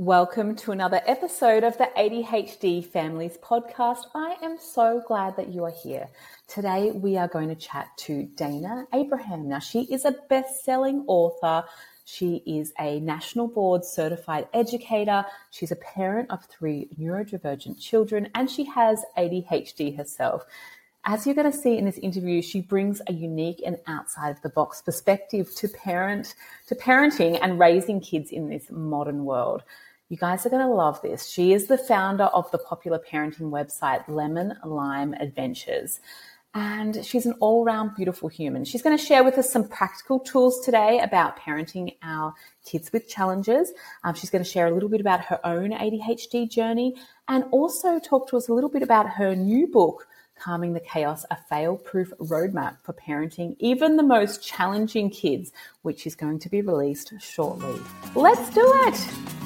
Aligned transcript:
Welcome 0.00 0.56
to 0.56 0.72
another 0.72 1.02
episode 1.04 1.62
of 1.62 1.76
the 1.76 1.90
ADHD 1.94 2.82
Families 2.86 3.36
Podcast. 3.42 4.06
I 4.14 4.34
am 4.40 4.56
so 4.58 5.02
glad 5.06 5.36
that 5.36 5.52
you 5.52 5.62
are 5.64 5.74
here. 5.82 6.08
Today 6.48 6.90
we 6.90 7.18
are 7.18 7.28
going 7.28 7.50
to 7.50 7.54
chat 7.54 7.88
to 7.98 8.26
Dayna 8.34 8.86
Abraham. 8.94 9.46
Now, 9.46 9.58
she 9.58 9.82
is 9.92 10.06
a 10.06 10.16
best 10.30 10.64
selling 10.64 11.04
author. 11.06 11.64
She 12.06 12.36
is 12.46 12.72
a 12.80 12.98
national 13.00 13.48
board 13.48 13.84
certified 13.84 14.48
educator. 14.54 15.22
She's 15.50 15.70
a 15.70 15.76
parent 15.76 16.30
of 16.30 16.46
three 16.46 16.88
neurodivergent 16.98 17.78
children 17.78 18.30
and 18.34 18.50
she 18.50 18.64
has 18.64 19.04
ADHD 19.18 19.94
herself. 19.98 20.46
As 21.04 21.26
you're 21.26 21.34
going 21.34 21.52
to 21.52 21.56
see 21.56 21.76
in 21.76 21.84
this 21.84 21.98
interview, 21.98 22.40
she 22.40 22.62
brings 22.62 23.02
a 23.06 23.12
unique 23.12 23.62
and 23.66 23.76
outside 23.86 24.30
of 24.30 24.40
the 24.40 24.48
box 24.48 24.80
perspective 24.80 25.54
to 25.56 25.68
parent, 25.68 26.34
to 26.68 26.74
parenting 26.74 27.38
and 27.42 27.58
raising 27.58 28.00
kids 28.00 28.30
in 28.30 28.48
this 28.48 28.70
modern 28.70 29.26
world. 29.26 29.62
You 30.10 30.16
guys 30.16 30.44
are 30.44 30.50
going 30.50 30.66
to 30.66 30.74
love 30.74 31.00
this. 31.02 31.28
She 31.28 31.52
is 31.52 31.68
the 31.68 31.78
founder 31.78 32.24
of 32.24 32.50
the 32.50 32.58
popular 32.58 32.98
parenting 32.98 33.52
website 33.52 34.02
Lemon 34.08 34.54
Lime 34.64 35.14
Adventures. 35.14 36.00
And 36.52 37.06
she's 37.06 37.26
an 37.26 37.34
all 37.38 37.64
round 37.64 37.94
beautiful 37.94 38.28
human. 38.28 38.64
She's 38.64 38.82
going 38.82 38.98
to 38.98 39.02
share 39.02 39.22
with 39.22 39.38
us 39.38 39.52
some 39.52 39.68
practical 39.68 40.18
tools 40.18 40.64
today 40.64 40.98
about 40.98 41.38
parenting 41.38 41.96
our 42.02 42.34
kids 42.66 42.92
with 42.92 43.08
challenges. 43.08 43.72
Um, 44.02 44.16
she's 44.16 44.30
going 44.30 44.42
to 44.42 44.50
share 44.50 44.66
a 44.66 44.72
little 44.72 44.88
bit 44.88 45.00
about 45.00 45.24
her 45.26 45.38
own 45.44 45.70
ADHD 45.70 46.50
journey 46.50 46.96
and 47.28 47.44
also 47.52 48.00
talk 48.00 48.28
to 48.30 48.36
us 48.36 48.48
a 48.48 48.52
little 48.52 48.68
bit 48.68 48.82
about 48.82 49.08
her 49.10 49.36
new 49.36 49.68
book, 49.68 50.08
Calming 50.40 50.72
the 50.72 50.80
Chaos, 50.80 51.24
a 51.30 51.36
fail 51.48 51.76
proof 51.76 52.10
roadmap 52.18 52.78
for 52.82 52.94
parenting 52.94 53.54
even 53.60 53.96
the 53.96 54.02
most 54.02 54.42
challenging 54.42 55.08
kids, 55.08 55.52
which 55.82 56.04
is 56.04 56.16
going 56.16 56.40
to 56.40 56.48
be 56.48 56.62
released 56.62 57.12
shortly. 57.20 57.80
Let's 58.16 58.50
do 58.52 58.72
it! 58.88 59.39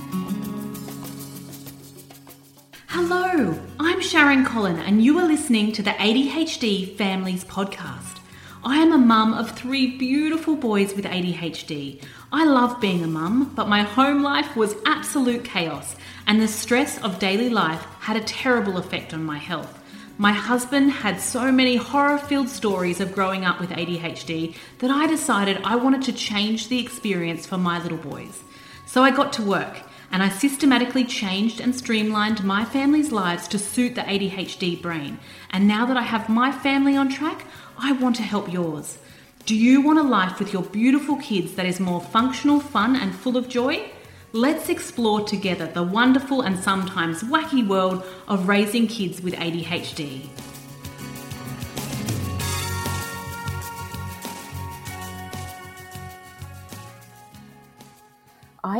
Hello, 2.96 3.60
I'm 3.80 4.00
Sharon 4.00 4.45
Collin, 4.45 4.78
and 4.78 5.02
you 5.02 5.18
are 5.18 5.26
listening 5.26 5.73
to 5.73 5.82
the 5.82 5.90
ADHD 5.90 6.96
Families 6.96 7.45
Podcast. 7.45 8.20
I 8.62 8.76
am 8.76 8.92
a 8.92 8.98
mum 8.98 9.34
of 9.34 9.51
three 9.51 9.98
beautiful 9.98 10.54
boys 10.54 10.95
with 10.95 11.04
ADHD. 11.04 12.01
I 12.30 12.45
love 12.45 12.80
being 12.80 13.02
a 13.02 13.09
mum, 13.09 13.52
but 13.56 13.68
my 13.68 13.82
home 13.82 14.23
life 14.23 14.54
was 14.54 14.76
absolute 14.86 15.45
chaos, 15.45 15.96
and 16.28 16.40
the 16.40 16.46
stress 16.46 17.02
of 17.02 17.18
daily 17.18 17.51
life 17.51 17.82
had 17.98 18.16
a 18.16 18.20
terrible 18.20 18.78
effect 18.78 19.12
on 19.12 19.24
my 19.24 19.38
health. 19.38 19.82
My 20.16 20.30
husband 20.30 20.92
had 20.92 21.20
so 21.20 21.51
many 21.51 21.74
horror 21.74 22.18
filled 22.18 22.48
stories 22.48 23.01
of 23.01 23.12
growing 23.12 23.45
up 23.45 23.58
with 23.58 23.70
ADHD 23.70 24.54
that 24.79 24.92
I 24.92 25.08
decided 25.08 25.60
I 25.64 25.74
wanted 25.74 26.02
to 26.02 26.12
change 26.12 26.68
the 26.68 26.79
experience 26.79 27.45
for 27.45 27.58
my 27.58 27.82
little 27.82 27.98
boys. 27.98 28.45
So 28.86 29.02
I 29.02 29.10
got 29.10 29.32
to 29.32 29.42
work 29.42 29.82
and 30.15 30.23
I 30.23 30.29
systematically 30.29 31.02
changed 31.04 31.59
and 31.59 31.74
streamlined 31.74 32.45
my 32.45 32.65
family's 32.65 33.10
lives 33.10 33.48
to 33.48 33.59
suit 33.59 33.96
the 33.96 34.02
ADHD 34.02 34.80
brain. 34.80 35.18
And 35.51 35.66
now 35.66 35.87
that 35.87 35.96
I 35.96 36.02
have 36.02 36.29
my 36.29 36.52
family 36.52 36.96
on 36.96 37.09
track, 37.09 37.45
I 37.76 37.90
want 37.90 38.15
to 38.16 38.23
help 38.23 38.52
yours. 38.52 38.98
Do 39.45 39.57
you 39.57 39.80
want 39.80 39.98
a 39.98 40.04
life 40.04 40.38
with 40.38 40.52
your 40.52 40.62
beautiful 40.62 41.16
kids 41.16 41.54
that 41.57 41.66
is 41.66 41.80
more 41.80 42.01
functional, 42.01 42.60
fun, 42.60 42.95
and 42.95 43.12
full 43.12 43.37
of 43.37 43.48
joy? 43.48 43.90
Let's 44.32 44.68
explore 44.68 45.23
together 45.23 45.66
the 45.66 45.82
wonderful 45.82 46.42
and 46.42 46.60
sometimes 46.60 47.24
wacky 47.24 47.66
world 47.66 48.04
of 48.29 48.46
raising 48.46 48.87
kids 48.87 49.20
with 49.20 49.35
ADHD. 49.35 50.29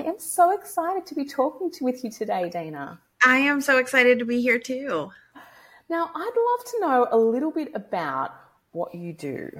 Am 0.05 0.19
so 0.19 0.50
excited 0.50 1.06
to 1.06 1.14
be 1.14 1.24
talking 1.24 1.70
to, 1.70 1.84
with 1.84 2.05
you 2.05 2.10
today, 2.10 2.50
Dayna. 2.52 2.98
I 3.24 3.38
am 3.38 3.62
so 3.62 3.78
excited 3.78 4.19
to 4.19 4.27
be 4.27 4.42
here 4.42 4.58
too. 4.58 5.11
Now, 5.88 6.11
I'd 6.14 6.58
love 6.58 6.66
to 6.72 6.80
know 6.80 7.08
a 7.11 7.16
little 7.16 7.50
bit 7.50 7.70
about 7.74 8.34
what 8.72 8.94
you 8.94 9.14
do. 9.14 9.51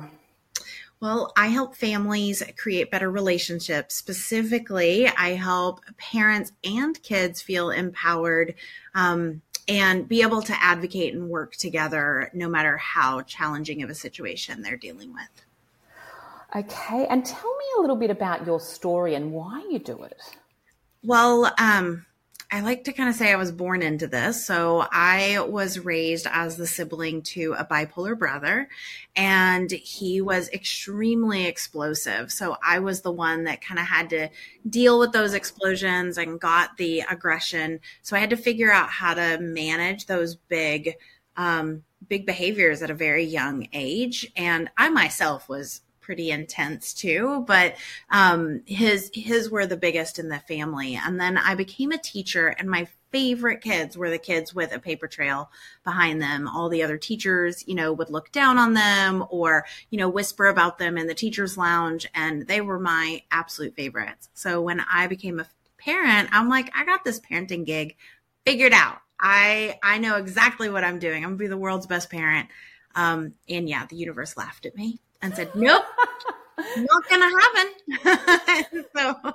Well, 1.01 1.33
I 1.35 1.47
help 1.47 1.75
families 1.75 2.43
create 2.59 2.91
better 2.91 3.11
relationships. 3.11 3.95
Specifically, 3.95 5.09
I 5.09 5.31
help 5.31 5.81
parents 5.97 6.53
and 6.63 7.03
kids 7.03 7.41
feel 7.41 7.71
empowered 7.71 8.55
um, 8.95 9.41
and 9.67 10.07
be 10.07 10.21
able 10.21 10.43
to 10.43 10.63
advocate 10.63 11.15
and 11.15 11.31
work 11.31 11.57
together 11.57 12.31
no 12.35 12.49
matter 12.49 12.77
how 12.77 13.23
challenging 13.23 13.83
of 13.83 13.89
a 13.89 13.95
situation 13.95 14.61
they're 14.61 14.77
dealing 14.77 15.15
with. 15.15 15.45
Okay, 16.57 17.07
and 17.09 17.27
tell 17.27 17.57
me 17.57 17.65
a 17.79 17.81
little 17.81 17.97
bit 17.97 18.11
about 18.11 18.47
your 18.47 18.61
story 18.61 19.17
and 19.17 19.33
why 19.33 19.67
you 19.69 19.81
do 19.81 20.05
it. 20.05 20.21
Well, 21.07 21.53
um, 21.59 22.07
I 22.51 22.61
like 22.63 22.85
to 22.85 22.93
kind 22.93 23.11
of 23.11 23.15
say 23.15 23.31
I 23.31 23.37
was 23.37 23.53
born 23.53 23.83
into 23.83 24.07
this. 24.07 24.47
So 24.47 24.87
I 24.91 25.45
was 25.47 25.79
raised 25.79 26.27
as 26.31 26.57
the 26.57 26.67
sibling 26.67 27.21
to 27.23 27.55
a 27.59 27.65
bipolar 27.65 28.19
brother, 28.19 28.69
and 29.15 29.71
he 29.71 30.23
was 30.23 30.49
extremely 30.49 31.45
explosive. 31.45 32.33
So 32.33 32.57
I 32.67 32.79
was 32.79 33.03
the 33.03 33.13
one 33.13 33.45
that 33.45 33.61
kind 33.61 33.79
of 33.79 33.87
had 33.87 34.09
to 34.11 34.31
deal 34.67 34.99
with 34.99 35.13
those 35.13 35.35
explosions 35.35 36.17
and 36.17 36.41
got 36.41 36.79
the 36.79 37.01
aggression. 37.01 37.81
So 38.01 38.17
I 38.17 38.21
had 38.21 38.31
to 38.31 38.37
figure 38.37 38.73
out 38.73 38.89
how 38.89 39.13
to 39.13 39.39
manage 39.41 40.07
those 40.07 40.37
big, 40.37 40.95
um, 41.37 41.83
big 42.09 42.25
behaviors 42.25 42.81
at 42.81 42.91
a 42.91 42.95
very 42.95 43.25
young 43.25 43.69
age. 43.75 44.33
And 44.37 44.71
I 44.79 44.89
myself 44.89 45.51
was 45.51 45.83
pretty 46.05 46.31
intense 46.31 46.93
too 46.93 47.43
but 47.47 47.77
um, 48.11 48.61
his 48.67 49.11
his 49.15 49.51
were 49.51 49.67
the 49.67 49.77
biggest 49.77 50.19
in 50.19 50.29
the 50.29 50.39
family. 50.41 51.01
And 51.03 51.19
then 51.19 51.39
i 51.39 51.55
became 51.55 51.93
a 51.93 51.99
teacher 51.99 52.49
and 52.49 52.69
my 52.69 52.87
favorite 53.11 53.61
kids 53.61 53.97
were 53.97 54.11
the 54.11 54.19
kids 54.19 54.53
with 54.53 54.75
a 54.75 54.79
paper 54.81 55.07
trail 55.07 55.49
behind 55.85 56.21
them. 56.21 56.49
All 56.49 56.69
the 56.69 56.83
other 56.83 56.99
teachers 56.99 57.65
you 57.67 57.75
know 57.75 57.93
would 57.93 58.11
look 58.11 58.33
down 58.33 58.59
on 58.59 58.75
them 58.75 59.25
or 59.31 59.65
you 59.91 59.99
know 59.99 60.09
whisper 60.09 60.47
about 60.47 60.79
them 60.79 60.99
in 60.99 61.07
the 61.07 61.15
teachers 61.15 61.57
lounge 61.57 62.09
and 62.15 62.47
they 62.49 62.61
were 62.61 62.81
my 62.81 63.23
absolute 63.31 63.77
favorites. 63.77 64.29
So 64.35 64.61
when 64.61 64.81
i 64.93 65.07
became 65.07 65.39
a 65.41 65.47
parent 65.79 66.29
i'm 66.33 66.49
like 66.49 66.71
i 66.77 66.85
got 66.85 67.05
this 67.05 67.21
parenting 67.21 67.65
gig 67.65 67.97
figured 68.45 68.73
out. 68.73 68.99
I 69.21 69.79
i 69.83 69.99
know 69.99 70.17
exactly 70.17 70.69
what 70.69 70.85
i'm 70.85 70.99
doing. 70.99 71.23
I'm 71.23 71.31
gonna 71.31 71.37
be 71.37 71.47
the 71.47 71.57
world's 71.57 71.87
best 71.87 72.11
parent. 72.11 72.49
Um, 72.97 73.35
and 73.49 73.69
yeah 73.69 73.87
the 73.87 73.97
universe 73.97 74.37
laughed 74.37 74.67
at 74.67 74.77
me 74.77 74.99
and 75.25 75.35
said, 75.35 75.55
nope, 75.55 75.83
not 76.77 77.09
gonna 77.09 77.31
happen. 77.41 78.85
so 78.95 79.33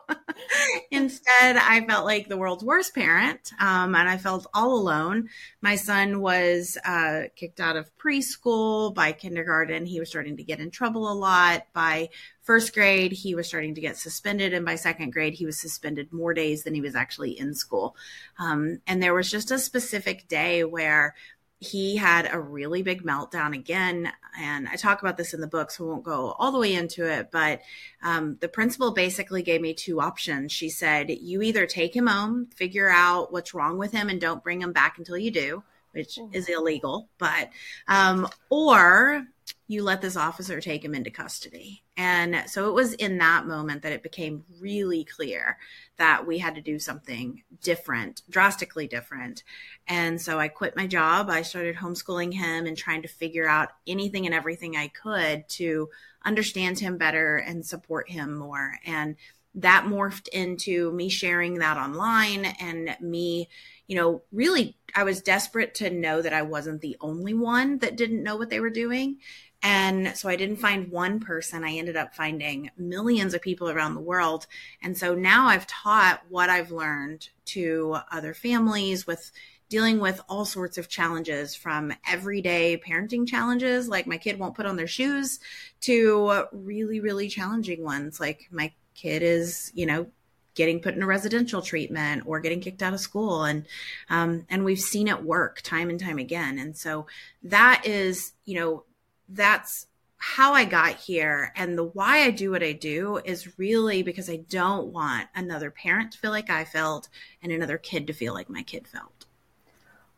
instead, 0.92 1.58
I 1.58 1.84
felt 1.88 2.06
like 2.06 2.30
the 2.30 2.38
world's 2.38 2.64
worst 2.64 2.94
parent, 2.94 3.52
um, 3.60 3.96
and 3.96 4.08
I 4.08 4.20
felt 4.20 4.46
all 4.54 4.76
alone. 4.76 5.30
My 5.62 5.76
son 5.76 6.22
was 6.22 6.78
uh, 6.86 7.24
kicked 7.36 7.60
out 7.60 7.76
of 7.76 7.90
preschool. 7.98 8.94
By 8.94 9.14
kindergarten, 9.14 9.88
he 9.88 10.00
was 10.00 10.10
starting 10.10 10.38
to 10.38 10.44
get 10.44 10.60
in 10.60 10.70
trouble 10.70 11.12
a 11.12 11.14
lot. 11.14 11.64
By 11.74 12.10
first 12.44 12.76
grade, 12.76 13.12
he 13.12 13.34
was 13.34 13.48
starting 13.48 13.74
to 13.74 13.82
get 13.82 13.98
suspended, 13.98 14.54
and 14.54 14.64
by 14.64 14.76
second 14.76 15.12
grade, 15.12 15.34
he 15.34 15.48
was 15.48 15.60
suspended 15.60 16.14
more 16.14 16.36
days 16.36 16.64
than 16.64 16.76
he 16.76 16.82
was 16.82 16.94
actually 16.94 17.32
in 17.32 17.56
school. 17.56 17.96
Um, 18.38 18.80
and 18.86 19.02
there 19.02 19.16
was 19.16 19.32
just 19.32 19.50
a 19.50 19.58
specific 19.58 20.28
day 20.28 20.64
where 20.64 21.16
he 21.60 21.98
had 21.98 22.30
a 22.32 22.40
really 22.40 22.82
big 22.82 23.04
meltdown 23.04 23.54
again. 23.54 24.12
And 24.40 24.68
I 24.70 24.76
talk 24.76 25.02
about 25.02 25.18
this 25.18 25.34
in 25.34 25.42
the 25.42 25.48
book, 25.48 25.72
so 25.72 25.84
I 25.84 25.88
won't 25.90 26.04
go 26.04 26.32
all 26.40 26.52
the 26.52 26.60
way 26.60 26.74
into 26.74 27.06
it. 27.06 27.32
But 27.32 27.62
um, 28.02 28.38
the 28.40 28.48
principal 28.48 28.92
basically 28.92 29.44
gave 29.44 29.60
me 29.60 29.74
two 29.74 30.00
options. 30.00 30.54
She 30.54 30.70
said, 30.70 31.10
You 31.10 31.42
either 31.42 31.66
take 31.66 31.96
him 31.96 32.08
home, 32.08 32.48
figure 32.56 32.90
out 32.90 33.34
what's 33.34 33.54
wrong 33.54 33.78
with 33.78 33.92
him, 33.92 34.10
and 34.10 34.22
don't 34.22 34.44
bring 34.44 34.62
him 34.62 34.72
back 34.72 34.98
until 34.98 35.18
you 35.18 35.32
do, 35.32 35.64
which 35.92 36.16
mm-hmm. 36.16 36.34
is 36.34 36.48
illegal. 36.48 37.10
But, 37.18 37.50
um, 37.90 38.28
or 38.50 39.26
you 39.70 39.84
let 39.84 40.02
this 40.02 40.18
officer 40.18 40.60
take 40.60 40.84
him 40.84 40.96
into 40.96 41.12
custody. 41.12 41.84
And 41.96 42.44
so 42.48 42.70
it 42.70 42.74
was 42.74 42.94
in 42.94 43.20
that 43.20 43.46
moment 43.46 43.84
that 43.84 43.92
it 43.92 44.02
became 44.02 44.44
really 44.60 45.04
clear 45.04 45.60
that 45.98 46.26
we 46.26 46.40
had 46.40 46.56
to 46.56 46.62
do 46.62 46.80
something 46.80 47.44
different, 47.62 48.24
drastically 48.32 48.88
different. 48.88 49.44
And 49.88 50.20
so 50.20 50.40
I 50.40 50.48
quit 50.48 50.76
my 50.76 50.88
job. 50.88 51.30
I 51.30 51.44
started 51.44 51.76
homeschooling 51.76 52.34
him 52.34 52.66
and 52.66 52.76
trying 52.76 53.04
to 53.04 53.08
figure 53.08 53.48
out 53.48 53.70
anything 53.86 54.26
and 54.26 54.34
everything 54.34 54.76
I 54.76 54.88
could 54.88 55.48
to 55.50 55.90
understand 56.26 56.80
him 56.80 56.98
better 56.98 57.38
and 57.38 57.64
support 57.64 58.10
him 58.10 58.36
more. 58.36 58.80
And 58.88 59.18
that 59.54 59.86
morphed 59.86 60.30
into 60.30 60.92
me 60.94 61.10
sharing 61.10 61.60
that 61.60 61.78
online 61.78 62.46
and 62.60 62.98
me, 63.02 63.50
you 63.88 63.96
know, 63.96 64.24
really, 64.32 64.78
I 64.96 65.04
was 65.04 65.22
desperate 65.22 65.76
to 65.76 65.92
know 65.92 66.24
that 66.24 66.34
I 66.34 66.42
wasn't 66.42 66.82
the 66.82 66.98
only 67.02 67.36
one 67.36 67.78
that 67.80 67.98
didn't 67.98 68.24
know 68.24 68.36
what 68.36 68.50
they 68.50 68.60
were 68.60 68.70
doing. 68.72 69.18
And 69.62 70.16
so 70.16 70.30
I 70.30 70.38
didn't 70.38 70.58
find 70.58 70.90
one 70.90 71.20
person. 71.20 71.64
I 71.64 71.74
ended 71.74 71.98
up 71.98 72.16
finding 72.16 72.72
millions 72.78 73.34
of 73.34 73.42
people 73.42 73.70
around 73.70 73.96
the 73.96 74.02
world. 74.02 74.48
And 74.82 74.98
so 74.98 75.16
now 75.16 75.48
I've 75.48 75.68
taught 75.68 76.22
what 76.30 76.50
I've 76.50 76.72
learned 76.72 77.30
to 77.46 77.98
other 78.12 78.34
families 78.34 79.06
with 79.06 79.32
dealing 79.68 80.00
with 80.00 80.20
all 80.28 80.46
sorts 80.46 80.78
of 80.78 80.90
challenges 80.90 81.56
from 81.56 81.94
everyday 82.08 82.78
parenting 82.78 83.28
challenges, 83.28 83.88
like 83.88 84.08
my 84.08 84.18
kid 84.18 84.40
won't 84.40 84.56
put 84.56 84.66
on 84.66 84.78
their 84.78 84.88
shoes, 84.88 85.40
to 85.82 86.46
really, 86.52 87.00
really 87.00 87.28
challenging 87.28 87.84
ones, 87.84 88.20
like 88.20 88.48
my 88.52 88.72
kid 88.96 89.22
is, 89.22 89.72
you 89.76 89.86
know, 89.86 90.08
getting 90.56 90.82
put 90.82 90.96
in 90.96 91.04
a 91.04 91.08
residential 91.08 91.62
treatment 91.62 92.24
or 92.26 92.40
getting 92.40 92.60
kicked 92.60 92.82
out 92.82 92.94
of 92.94 93.00
school 93.00 93.46
and 93.46 93.66
um, 94.10 94.46
and 94.50 94.66
we've 94.66 94.80
seen 94.80 95.08
it 95.08 95.24
work 95.24 95.62
time 95.62 95.90
and 95.90 96.02
time 96.02 96.18
again 96.18 96.60
and 96.60 96.76
so 96.76 97.06
that 97.44 97.82
is 97.86 98.34
you 98.44 98.60
know 98.60 98.84
that's 99.30 99.88
how 100.18 100.54
I 100.54 100.66
got 100.66 100.96
here 100.96 101.54
and 101.56 101.78
the 101.78 101.84
why 101.84 102.24
I 102.24 102.32
do 102.32 102.52
what 102.52 102.62
I 102.62 102.74
do 102.74 103.22
is 103.24 103.58
really 103.58 104.04
because 104.04 104.30
I 104.30 104.44
don't 104.50 104.88
want 104.88 105.30
another 105.34 105.72
parent 105.72 106.12
to 106.12 106.18
feel 106.18 106.32
like 106.32 106.50
I 106.50 106.66
felt 106.66 107.08
and 107.42 107.52
another 107.52 107.78
kid 107.78 108.08
to 108.08 108.14
feel 108.14 108.34
like 108.34 108.50
my 108.50 108.62
kid 108.62 108.86
felt. 108.86 109.26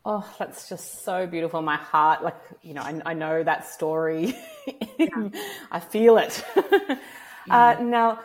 Oh, 0.04 0.28
that's 0.38 0.68
just 0.68 1.04
so 1.04 1.28
beautiful. 1.28 1.62
My 1.62 1.76
heart, 1.76 2.24
like, 2.24 2.36
you 2.62 2.74
know, 2.74 2.82
I, 2.82 3.00
I 3.06 3.14
know 3.14 3.44
that 3.44 3.68
story. 3.68 4.36
Yeah. 4.98 5.28
I 5.70 5.78
feel 5.78 6.18
it. 6.18 6.44
yeah. 6.56 6.98
uh, 7.50 7.76
now, 7.80 8.18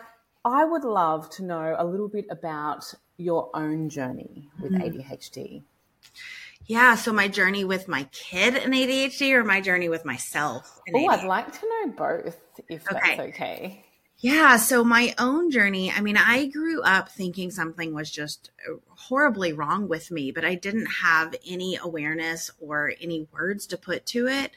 I 0.44 0.64
would 0.64 0.82
love 0.82 1.30
to 1.30 1.44
know 1.44 1.76
a 1.78 1.84
little 1.84 2.08
bit 2.08 2.26
about 2.30 2.92
your 3.16 3.50
own 3.54 3.88
journey 3.88 4.48
with 4.60 4.72
mm-hmm. 4.72 4.98
ADHD. 4.98 5.62
Yeah, 6.68 6.96
so 6.96 7.14
my 7.14 7.28
journey 7.28 7.64
with 7.64 7.88
my 7.88 8.04
kid 8.12 8.54
and 8.54 8.74
ADHD 8.74 9.32
or 9.32 9.42
my 9.42 9.62
journey 9.62 9.88
with 9.88 10.04
myself? 10.04 10.80
Oh, 10.94 11.06
I'd 11.08 11.24
like 11.24 11.58
to 11.60 11.66
know 11.66 11.92
both 11.92 12.38
if 12.68 12.86
okay. 12.92 13.16
that's 13.16 13.20
okay. 13.30 13.84
Yeah, 14.18 14.56
so 14.56 14.84
my 14.84 15.14
own 15.16 15.50
journey, 15.50 15.90
I 15.90 16.02
mean, 16.02 16.18
I 16.18 16.46
grew 16.46 16.82
up 16.82 17.08
thinking 17.08 17.50
something 17.50 17.94
was 17.94 18.10
just 18.10 18.50
horribly 18.88 19.54
wrong 19.54 19.88
with 19.88 20.10
me, 20.10 20.30
but 20.30 20.44
I 20.44 20.56
didn't 20.56 20.88
have 21.02 21.34
any 21.46 21.78
awareness 21.80 22.50
or 22.60 22.92
any 23.00 23.26
words 23.32 23.66
to 23.68 23.78
put 23.78 24.04
to 24.06 24.26
it. 24.26 24.50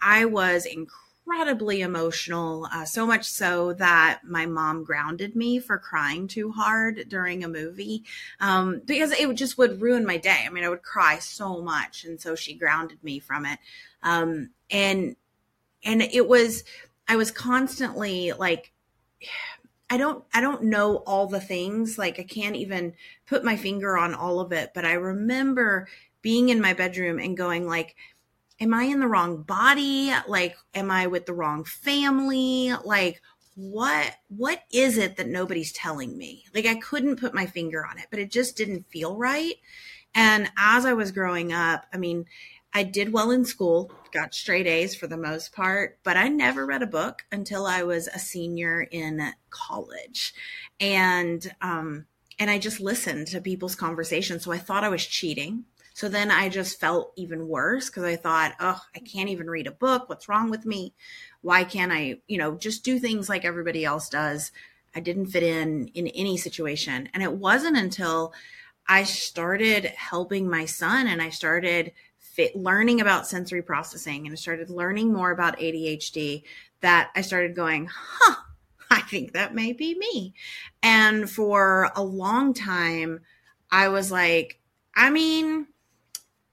I 0.00 0.24
was 0.24 0.64
incredibly 0.64 1.07
incredibly 1.28 1.82
emotional, 1.82 2.66
uh, 2.72 2.84
so 2.86 3.06
much 3.06 3.24
so 3.24 3.74
that 3.74 4.20
my 4.24 4.46
mom 4.46 4.82
grounded 4.82 5.36
me 5.36 5.58
for 5.58 5.78
crying 5.78 6.26
too 6.26 6.50
hard 6.50 7.04
during 7.08 7.44
a 7.44 7.48
movie 7.48 8.02
um, 8.40 8.80
because 8.86 9.12
it 9.12 9.34
just 9.34 9.58
would 9.58 9.80
ruin 9.80 10.06
my 10.06 10.16
day. 10.16 10.44
I 10.46 10.48
mean, 10.48 10.64
I 10.64 10.70
would 10.70 10.82
cry 10.82 11.18
so 11.18 11.60
much, 11.60 12.04
and 12.04 12.18
so 12.18 12.34
she 12.34 12.54
grounded 12.54 13.02
me 13.04 13.18
from 13.18 13.44
it. 13.44 13.58
Um, 14.02 14.50
and 14.70 15.16
and 15.84 16.00
it 16.02 16.26
was 16.26 16.64
I 17.06 17.16
was 17.16 17.30
constantly 17.30 18.32
like. 18.32 18.72
I 19.90 19.96
don't 19.96 20.22
I 20.34 20.42
don't 20.42 20.64
know 20.64 20.96
all 20.96 21.28
the 21.28 21.40
things 21.40 21.96
like 21.96 22.20
I 22.20 22.22
can't 22.22 22.56
even 22.56 22.92
put 23.26 23.42
my 23.42 23.56
finger 23.56 23.96
on 23.96 24.12
all 24.12 24.38
of 24.38 24.52
it 24.52 24.72
but 24.74 24.84
I 24.84 24.92
remember 24.92 25.88
being 26.20 26.50
in 26.50 26.60
my 26.60 26.74
bedroom 26.74 27.18
and 27.18 27.34
going 27.34 27.66
like 27.66 27.96
am 28.60 28.74
I 28.74 28.84
in 28.84 29.00
the 29.00 29.08
wrong 29.08 29.42
body? 29.42 30.12
Like, 30.26 30.56
am 30.74 30.90
I 30.90 31.06
with 31.06 31.26
the 31.26 31.34
wrong 31.34 31.64
family? 31.64 32.72
Like, 32.84 33.20
what 33.58 34.14
what 34.28 34.62
is 34.72 34.96
it 34.98 35.16
that 35.16 35.26
nobody's 35.26 35.72
telling 35.72 36.16
me? 36.16 36.44
Like 36.54 36.64
i 36.64 36.76
couldn't 36.76 37.18
put 37.18 37.34
my 37.34 37.44
finger 37.44 37.84
on 37.84 37.98
it 37.98 38.06
but 38.08 38.20
it 38.20 38.30
just 38.30 38.56
didn't 38.56 38.88
feel 38.88 39.16
right. 39.16 39.56
And 40.14 40.48
as 40.56 40.84
i 40.84 40.92
was 40.92 41.10
growing 41.10 41.52
up 41.52 41.84
i 41.92 41.96
mean 41.96 42.26
i 42.72 42.84
did 42.84 43.12
well 43.12 43.32
in 43.32 43.44
school 43.44 43.90
got 44.12 44.32
straight 44.32 44.68
a's 44.68 44.94
for 44.94 45.08
the 45.08 45.16
most 45.16 45.52
part 45.52 45.98
but 46.04 46.16
i 46.16 46.28
never 46.28 46.64
read 46.64 46.82
a 46.82 46.86
book 46.86 47.24
until 47.32 47.66
i 47.66 47.82
was 47.82 48.06
a 48.06 48.20
senior 48.20 48.82
in 48.92 49.32
college. 49.50 50.34
And 50.78 51.52
um 51.60 52.06
and 52.38 52.50
i 52.50 52.58
just 52.60 52.78
listened 52.78 53.26
to 53.26 53.40
people's 53.40 53.74
conversations. 53.74 54.44
So 54.44 54.52
i 54.52 54.58
thought 54.58 54.84
i 54.84 54.88
was 54.88 55.04
cheating 55.04 55.64
so 55.98 56.08
then 56.08 56.30
I 56.30 56.48
just 56.48 56.78
felt 56.78 57.12
even 57.16 57.48
worse 57.48 57.90
because 57.90 58.04
I 58.04 58.14
thought, 58.14 58.54
oh, 58.60 58.80
I 58.94 59.00
can't 59.00 59.30
even 59.30 59.50
read 59.50 59.66
a 59.66 59.72
book. 59.72 60.08
What's 60.08 60.28
wrong 60.28 60.48
with 60.48 60.64
me? 60.64 60.94
Why 61.40 61.64
can't 61.64 61.90
I, 61.90 62.20
you 62.28 62.38
know, 62.38 62.54
just 62.54 62.84
do 62.84 63.00
things 63.00 63.28
like 63.28 63.44
everybody 63.44 63.84
else 63.84 64.08
does? 64.08 64.52
I 64.94 65.00
didn't 65.00 65.26
fit 65.26 65.42
in 65.42 65.88
in 65.94 66.06
any 66.06 66.36
situation. 66.36 67.08
And 67.12 67.20
it 67.24 67.32
wasn't 67.32 67.76
until 67.76 68.32
I 68.86 69.02
started 69.02 69.86
helping 69.86 70.48
my 70.48 70.66
son 70.66 71.08
and 71.08 71.20
I 71.20 71.30
started 71.30 71.90
fit, 72.16 72.54
learning 72.54 73.00
about 73.00 73.26
sensory 73.26 73.62
processing 73.62 74.24
and 74.24 74.32
I 74.32 74.36
started 74.36 74.70
learning 74.70 75.12
more 75.12 75.32
about 75.32 75.58
ADHD 75.58 76.44
that 76.80 77.10
I 77.16 77.22
started 77.22 77.56
going, 77.56 77.88
huh, 77.90 78.36
I 78.88 79.00
think 79.00 79.32
that 79.32 79.52
may 79.52 79.72
be 79.72 79.98
me. 79.98 80.34
And 80.80 81.28
for 81.28 81.90
a 81.96 82.04
long 82.04 82.54
time, 82.54 83.22
I 83.68 83.88
was 83.88 84.12
like, 84.12 84.60
I 84.94 85.10
mean, 85.10 85.66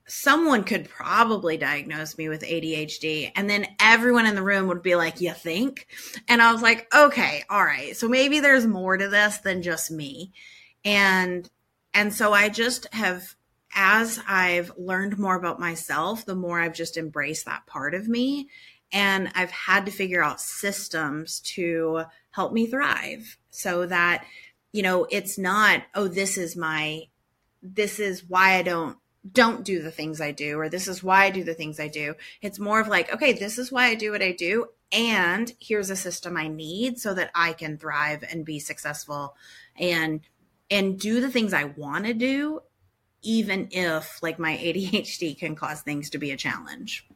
someone 0.07 0.63
could 0.63 0.89
probably 0.89 1.57
diagnose 1.57 2.17
me 2.17 2.29
with 2.29 2.43
ADHD. 2.43 3.31
And 3.35 3.49
then 3.49 3.67
everyone 3.79 4.25
in 4.25 4.35
the 4.35 4.43
room 4.43 4.67
would 4.67 4.81
be 4.81 4.95
like, 4.95 5.21
You 5.21 5.33
think? 5.33 5.87
And 6.27 6.41
I 6.41 6.51
was 6.51 6.61
like, 6.61 6.87
Okay, 6.93 7.43
all 7.49 7.63
right. 7.63 7.95
So 7.95 8.07
maybe 8.07 8.39
there's 8.39 8.67
more 8.67 8.97
to 8.97 9.07
this 9.07 9.39
than 9.39 9.61
just 9.61 9.91
me. 9.91 10.31
And 10.83 11.49
and 11.93 12.13
so 12.13 12.33
I 12.33 12.49
just 12.49 12.93
have 12.93 13.35
as 13.75 14.21
I've 14.27 14.71
learned 14.77 15.19
more 15.19 15.35
about 15.35 15.59
myself, 15.59 16.25
the 16.25 16.35
more 16.35 16.59
I've 16.59 16.73
just 16.73 16.97
embraced 16.97 17.45
that 17.45 17.65
part 17.65 17.93
of 17.93 18.07
me. 18.07 18.49
And 18.91 19.29
I've 19.35 19.51
had 19.51 19.85
to 19.85 19.91
figure 19.91 20.23
out 20.23 20.39
systems 20.39 21.41
to 21.41 22.03
help 22.31 22.53
me 22.53 22.67
thrive 22.67 23.37
so 23.49 23.85
that, 23.87 24.25
you 24.71 24.81
know, 24.81 25.07
it's 25.09 25.37
not, 25.37 25.83
oh, 25.93 26.07
this 26.07 26.37
is 26.37 26.55
my, 26.55 27.07
this 27.61 27.99
is 27.99 28.23
why 28.25 28.55
I 28.55 28.61
don't 28.61 28.97
don't 29.31 29.63
do 29.63 29.81
the 29.81 29.91
things 29.91 30.21
I 30.21 30.31
do, 30.31 30.59
or 30.59 30.69
this 30.69 30.87
is 30.87 31.03
why 31.03 31.25
I 31.25 31.29
do 31.29 31.43
the 31.43 31.53
things 31.53 31.79
I 31.79 31.87
do. 31.87 32.15
It's 32.41 32.59
more 32.59 32.79
of 32.79 32.87
like, 32.87 33.13
okay, 33.13 33.33
this 33.33 33.57
is 33.57 33.71
why 33.71 33.87
I 33.87 33.95
do 33.95 34.11
what 34.11 34.21
I 34.21 34.31
do. 34.31 34.67
And 34.91 35.51
here's 35.59 35.89
a 35.89 35.95
system 35.95 36.37
I 36.37 36.47
need 36.47 36.99
so 36.99 37.13
that 37.13 37.31
I 37.33 37.53
can 37.53 37.77
thrive 37.77 38.23
and 38.29 38.45
be 38.45 38.59
successful 38.59 39.35
and 39.77 40.21
and 40.71 40.99
do 40.99 41.21
the 41.21 41.29
things 41.29 41.53
I 41.53 41.65
want 41.65 42.05
to 42.05 42.13
do, 42.13 42.61
even 43.21 43.67
if 43.71 44.21
like 44.21 44.39
my 44.39 44.57
ADHD 44.63 45.37
can 45.37 45.55
cause 45.55 45.81
things 45.81 46.09
to 46.11 46.17
be 46.17 46.31
a 46.31 46.37
challenge. 46.37 47.07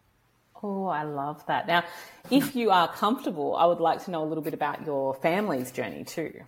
Oh, 0.62 0.88
I 0.88 1.04
love 1.04 1.46
that. 1.46 1.68
Now, 1.68 1.84
if 2.30 2.56
you 2.56 2.70
are 2.70 2.92
comfortable, 2.92 3.56
I 3.56 3.66
would 3.66 3.80
like 3.80 4.04
to 4.06 4.12
know 4.12 4.24
a 4.24 4.28
little 4.28 4.44
bit 4.44 4.54
about 4.54 4.86
your 4.86 5.14
family's 5.16 5.72
journey 5.72 6.04
too. 6.04 6.42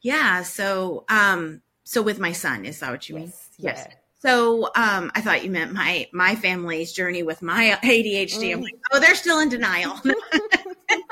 Yeah. 0.00 0.42
So, 0.42 1.04
um, 1.08 1.62
so 1.84 2.02
with 2.02 2.18
my 2.18 2.32
son, 2.32 2.64
is 2.64 2.80
that 2.80 2.90
what 2.90 3.08
you 3.08 3.18
yes, 3.18 3.24
mean? 3.24 3.32
Yes. 3.58 3.86
Yeah. 3.88 3.94
So 4.22 4.66
um, 4.76 5.10
I 5.16 5.20
thought 5.20 5.42
you 5.42 5.50
meant 5.50 5.72
my 5.72 6.08
my 6.12 6.36
family's 6.36 6.92
journey 6.92 7.24
with 7.24 7.42
my 7.42 7.76
ADHD. 7.82 8.50
Mm. 8.50 8.52
I'm 8.52 8.62
like, 8.62 8.78
oh, 8.92 9.00
they're 9.00 9.16
still 9.16 9.40
in 9.40 9.48
denial. 9.48 10.00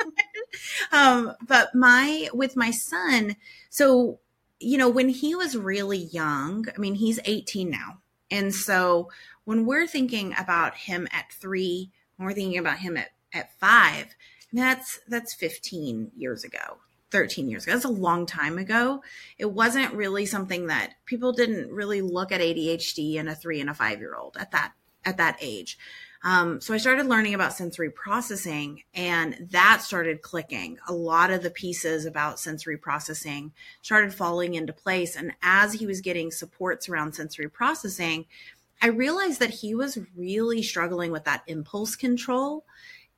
um, 0.93 1.35
but 1.45 1.75
my 1.75 2.29
with 2.33 2.55
my 2.55 2.71
son, 2.71 3.35
so 3.69 4.21
you 4.61 4.79
know, 4.79 4.89
when 4.89 5.09
he 5.09 5.35
was 5.35 5.57
really 5.57 5.99
young, 6.13 6.67
I 6.73 6.79
mean, 6.79 6.95
he's 6.95 7.19
18 7.25 7.69
now, 7.69 7.99
and 8.31 8.55
so 8.55 9.11
when 9.43 9.67
we're 9.67 9.89
thinking 9.89 10.33
about 10.39 10.77
him 10.77 11.09
at 11.11 11.33
three, 11.33 11.91
when 12.17 12.29
we're 12.29 12.35
thinking 12.35 12.61
about 12.61 12.79
him 12.79 12.97
at 12.97 13.09
at 13.35 13.59
five, 13.59 14.15
that's 14.53 15.01
that's 15.09 15.35
15 15.35 16.13
years 16.17 16.45
ago. 16.45 16.79
13 17.11 17.49
years 17.49 17.65
ago. 17.65 17.73
That's 17.73 17.85
a 17.85 17.89
long 17.89 18.27
time 18.27 18.59
ago. 18.59 19.03
It 19.39 19.47
wasn't 19.47 19.95
really 19.95 20.27
something 20.27 20.67
that 20.67 20.95
people 21.07 21.33
didn't 21.33 21.71
really 21.71 22.03
look 22.03 22.33
at 22.33 22.41
ADHD 22.41 23.15
in 23.15 23.29
a 23.29 23.35
three 23.35 23.61
and 23.61 23.71
a 23.71 23.75
five 23.75 23.99
year 23.99 24.15
old 24.15 24.37
at 24.39 24.53
that 24.53 24.73
at 25.05 25.17
that 25.17 25.39
age. 25.41 25.79
Um, 26.23 26.61
so 26.61 26.75
I 26.75 26.77
started 26.77 27.07
learning 27.07 27.33
about 27.33 27.55
sensory 27.55 27.91
processing, 27.91 28.83
and 28.95 29.49
that 29.53 29.81
started 29.81 30.21
clicking. 30.21 30.77
A 30.87 30.93
lot 30.93 31.31
of 31.31 31.43
the 31.43 31.51
pieces 31.51 32.05
about 32.05 32.39
sensory 32.39 32.77
processing 32.77 33.53
started 33.81 34.13
falling 34.13 34.55
into 34.55 34.75
place. 34.75 35.17
And 35.17 35.33
as 35.43 35.73
he 35.73 35.87
was 35.87 36.03
getting 36.03 36.31
supports 36.31 36.91
around 36.91 37.15
sensory 37.15 37.49
processing, 37.49 38.27
I 38.83 38.89
realized 38.89 39.41
that 39.41 39.51
he 39.51 39.75
was 39.75 39.99
really 40.15 40.63
struggling 40.63 41.11
with 41.11 41.25
that 41.25 41.43
impulse 41.47 41.97
control 41.97 42.65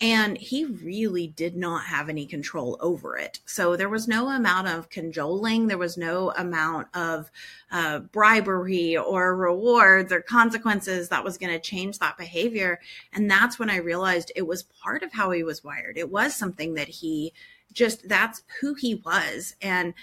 and 0.02 0.36
he 0.36 0.64
really 0.64 1.28
did 1.28 1.56
not 1.56 1.84
have 1.84 2.08
any 2.08 2.26
control 2.26 2.76
over 2.80 3.16
it. 3.16 3.38
So 3.46 3.76
there 3.76 3.88
was 3.88 4.08
no 4.08 4.28
amount 4.30 4.66
of 4.66 4.90
cajoling, 4.90 5.68
there 5.68 5.78
was 5.78 5.96
no 5.96 6.32
amount 6.32 6.88
of 6.92 7.30
uh, 7.70 8.00
bribery 8.00 8.96
or 8.96 9.36
rewards 9.36 10.12
or 10.12 10.20
consequences 10.20 11.08
that 11.10 11.22
was 11.22 11.38
going 11.38 11.52
to 11.52 11.60
change 11.60 12.00
that 12.00 12.18
behavior. 12.18 12.80
And 13.12 13.30
that's 13.30 13.60
when 13.60 13.70
I 13.70 13.76
realized 13.76 14.32
it 14.34 14.46
was 14.46 14.64
part 14.64 15.04
of 15.04 15.12
how 15.12 15.30
he 15.30 15.44
was 15.44 15.62
wired. 15.62 15.96
It 15.96 16.10
was 16.10 16.34
something 16.34 16.74
that 16.74 16.88
he 16.88 17.32
just, 17.72 18.08
that's 18.08 18.42
who 18.60 18.74
he 18.74 18.96
was. 18.96 19.54
And 19.62 19.94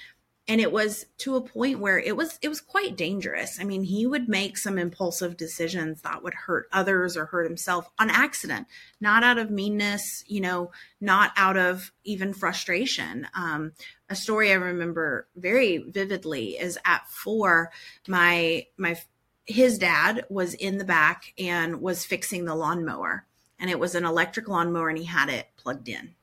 and 0.50 0.60
it 0.60 0.72
was 0.72 1.06
to 1.20 1.36
a 1.36 1.42
point 1.42 1.80
where 1.80 2.00
it 2.00 2.18
was 2.18 2.40
it 2.42 2.50
was 2.50 2.60
quite 2.60 2.98
dangerous. 2.98 3.60
I 3.60 3.64
mean 3.64 3.84
he 3.84 4.08
would 4.08 4.28
make 4.28 4.58
some 4.58 4.80
impulsive 4.80 5.38
decisions 5.38 6.02
that 6.02 6.24
would 6.24 6.34
hurt 6.34 6.68
others 6.74 7.16
or 7.16 7.28
hurt 7.28 7.46
himself 7.48 7.88
on 8.00 8.10
accident 8.10 8.68
not 9.00 9.24
out 9.24 9.38
of 9.38 9.52
meanness 9.52 10.24
you 10.28 10.42
know 10.42 10.72
not 11.00 11.32
out 11.38 11.56
of 11.56 11.92
even 12.04 12.34
frustration. 12.34 13.28
Um, 13.36 13.74
a 14.10 14.16
story 14.16 14.52
i 14.52 14.56
remember 14.56 15.28
very 15.36 15.78
vividly 15.78 16.58
is 16.58 16.80
at 16.84 17.08
four 17.08 17.72
my 18.08 18.66
my 18.76 18.98
his 19.46 19.78
dad 19.78 20.26
was 20.30 20.56
in 20.56 20.80
the 20.80 20.84
back 20.84 21.34
and 21.38 21.80
was 21.80 22.06
fixing 22.06 22.46
the 22.46 22.56
lawnmower. 22.56 23.26
And 23.60 23.70
it 23.70 23.80
was 23.80 23.96
an 23.96 24.06
electric 24.06 24.48
lawnmower 24.48 24.90
and 24.90 24.98
he 24.98 25.06
had 25.06 25.30
it 25.30 25.48
plugged 25.58 25.90
in. 25.90 26.16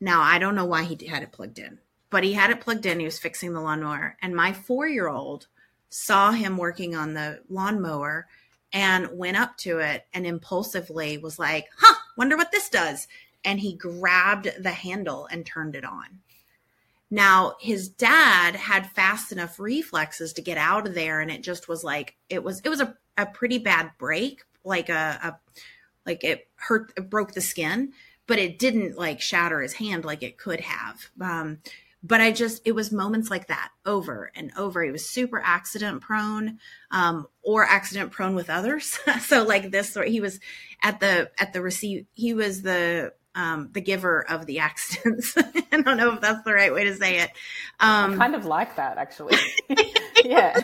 Now 0.00 0.20
i 0.20 0.38
don't 0.38 0.54
know 0.54 0.66
why 0.66 0.82
he 0.82 1.06
had 1.06 1.22
it 1.22 1.32
plugged 1.32 1.58
in 1.58 1.78
but 2.10 2.24
he 2.24 2.32
had 2.32 2.50
it 2.50 2.60
plugged 2.60 2.86
in. 2.86 2.98
He 2.98 3.04
was 3.04 3.18
fixing 3.18 3.52
the 3.52 3.60
lawnmower. 3.60 4.16
And 4.20 4.34
my 4.34 4.52
four 4.52 4.86
year 4.86 5.08
old 5.08 5.46
saw 5.88 6.32
him 6.32 6.56
working 6.56 6.94
on 6.94 7.14
the 7.14 7.40
lawnmower 7.48 8.26
and 8.72 9.08
went 9.12 9.36
up 9.36 9.56
to 9.58 9.78
it 9.78 10.06
and 10.12 10.26
impulsively 10.26 11.18
was 11.18 11.38
like, 11.38 11.68
huh, 11.78 11.94
wonder 12.16 12.36
what 12.36 12.52
this 12.52 12.68
does. 12.68 13.08
And 13.44 13.58
he 13.60 13.74
grabbed 13.74 14.50
the 14.58 14.70
handle 14.70 15.26
and 15.30 15.46
turned 15.46 15.74
it 15.74 15.84
on. 15.84 16.20
Now, 17.10 17.56
his 17.58 17.88
dad 17.88 18.54
had 18.54 18.90
fast 18.90 19.32
enough 19.32 19.58
reflexes 19.58 20.32
to 20.34 20.42
get 20.42 20.58
out 20.58 20.86
of 20.86 20.94
there, 20.94 21.20
and 21.20 21.30
it 21.30 21.42
just 21.42 21.68
was 21.68 21.82
like 21.82 22.14
it 22.28 22.44
was 22.44 22.60
it 22.60 22.68
was 22.68 22.80
a, 22.80 22.96
a 23.16 23.26
pretty 23.26 23.58
bad 23.58 23.90
break, 23.98 24.42
like 24.62 24.88
a, 24.88 25.18
a 25.20 25.38
like 26.06 26.22
it 26.22 26.46
hurt 26.54 26.92
it 26.96 27.10
broke 27.10 27.32
the 27.32 27.40
skin, 27.40 27.92
but 28.28 28.38
it 28.38 28.60
didn't 28.60 28.96
like 28.96 29.20
shatter 29.20 29.60
his 29.60 29.72
hand 29.72 30.04
like 30.04 30.22
it 30.22 30.38
could 30.38 30.60
have. 30.60 31.10
Um, 31.20 31.58
but 32.02 32.20
I 32.20 32.32
just 32.32 32.62
it 32.64 32.72
was 32.72 32.92
moments 32.92 33.30
like 33.30 33.48
that 33.48 33.70
over 33.84 34.30
and 34.34 34.52
over. 34.56 34.82
He 34.82 34.90
was 34.90 35.08
super 35.08 35.40
accident 35.44 36.00
prone, 36.00 36.58
um, 36.90 37.26
or 37.42 37.64
accident 37.64 38.12
prone 38.12 38.34
with 38.34 38.50
others. 38.50 38.98
so 39.20 39.44
like 39.44 39.70
this, 39.70 39.96
he 40.06 40.20
was 40.20 40.40
at 40.82 41.00
the 41.00 41.30
at 41.38 41.52
the 41.52 41.60
receive. 41.60 42.06
He 42.12 42.34
was 42.34 42.62
the 42.62 43.12
um, 43.34 43.70
the 43.72 43.80
giver 43.80 44.28
of 44.28 44.46
the 44.46 44.60
accidents. 44.60 45.36
I 45.72 45.80
don't 45.80 45.96
know 45.96 46.14
if 46.14 46.20
that's 46.20 46.44
the 46.44 46.54
right 46.54 46.72
way 46.72 46.84
to 46.84 46.96
say 46.96 47.20
it. 47.20 47.30
Um, 47.78 48.14
I 48.14 48.16
kind 48.16 48.34
of 48.34 48.44
like 48.44 48.76
that 48.76 48.98
actually. 48.98 49.36
yeah. 50.24 50.60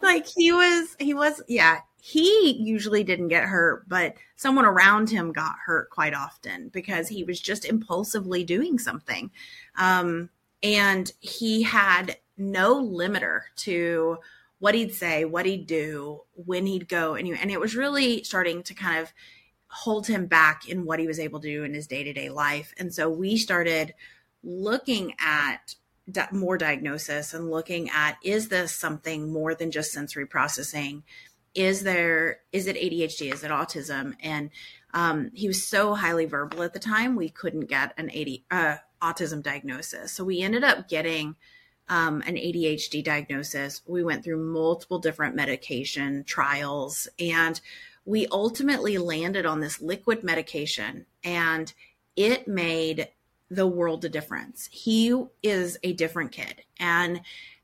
Like 0.00 0.26
he 0.26 0.52
was, 0.52 0.96
he 0.98 1.12
was, 1.12 1.42
yeah, 1.48 1.80
he 2.00 2.56
usually 2.58 3.04
didn't 3.04 3.28
get 3.28 3.44
hurt, 3.44 3.88
but 3.88 4.14
someone 4.36 4.64
around 4.64 5.10
him 5.10 5.32
got 5.32 5.54
hurt 5.64 5.90
quite 5.90 6.14
often 6.14 6.68
because 6.68 7.08
he 7.08 7.24
was 7.24 7.40
just 7.40 7.64
impulsively 7.64 8.44
doing 8.44 8.78
something. 8.78 9.30
Um, 9.76 10.30
and 10.62 11.12
he 11.20 11.62
had 11.62 12.16
no 12.36 12.82
limiter 12.82 13.42
to 13.56 14.18
what 14.58 14.74
he'd 14.74 14.94
say, 14.94 15.24
what 15.24 15.46
he'd 15.46 15.66
do, 15.66 16.22
when 16.34 16.66
he'd 16.66 16.88
go. 16.88 17.14
And, 17.14 17.28
and 17.28 17.50
it 17.50 17.60
was 17.60 17.76
really 17.76 18.22
starting 18.24 18.62
to 18.64 18.74
kind 18.74 19.00
of 19.00 19.12
hold 19.68 20.06
him 20.06 20.26
back 20.26 20.68
in 20.68 20.84
what 20.84 20.98
he 20.98 21.06
was 21.06 21.20
able 21.20 21.40
to 21.40 21.48
do 21.48 21.64
in 21.64 21.74
his 21.74 21.86
day 21.86 22.02
to 22.04 22.12
day 22.12 22.28
life. 22.28 22.74
And 22.78 22.92
so 22.92 23.08
we 23.08 23.36
started 23.36 23.94
looking 24.42 25.14
at 25.20 25.74
more 26.32 26.58
diagnosis 26.58 27.34
and 27.34 27.50
looking 27.50 27.88
at 27.90 28.16
is 28.24 28.48
this 28.48 28.72
something 28.72 29.32
more 29.32 29.54
than 29.54 29.70
just 29.70 29.92
sensory 29.92 30.26
processing? 30.26 31.04
Is 31.54 31.82
there, 31.82 32.40
is 32.52 32.66
it 32.66 32.76
ADHD? 32.76 33.32
Is 33.32 33.42
it 33.42 33.50
autism? 33.50 34.14
And 34.20 34.50
um, 34.94 35.30
he 35.34 35.48
was 35.48 35.64
so 35.64 35.94
highly 35.94 36.26
verbal 36.26 36.62
at 36.62 36.72
the 36.72 36.78
time, 36.78 37.16
we 37.16 37.28
couldn't 37.28 37.66
get 37.66 37.94
an 37.96 38.10
AD, 38.10 38.28
uh, 38.50 38.76
autism 39.02 39.42
diagnosis. 39.42 40.12
So 40.12 40.24
we 40.24 40.42
ended 40.42 40.64
up 40.64 40.88
getting 40.88 41.36
um, 41.88 42.22
an 42.26 42.36
ADHD 42.36 43.02
diagnosis. 43.02 43.82
We 43.86 44.04
went 44.04 44.24
through 44.24 44.38
multiple 44.38 44.98
different 44.98 45.34
medication 45.34 46.24
trials 46.24 47.08
and 47.18 47.60
we 48.04 48.26
ultimately 48.28 48.98
landed 48.98 49.46
on 49.46 49.60
this 49.60 49.80
liquid 49.80 50.22
medication 50.22 51.06
and 51.24 51.72
it 52.16 52.48
made 52.48 53.08
the 53.50 53.66
world 53.66 54.04
a 54.04 54.08
difference. 54.08 54.68
He 54.72 55.24
is 55.42 55.78
a 55.82 55.92
different 55.92 56.32
kid. 56.32 56.62
And 56.78 57.22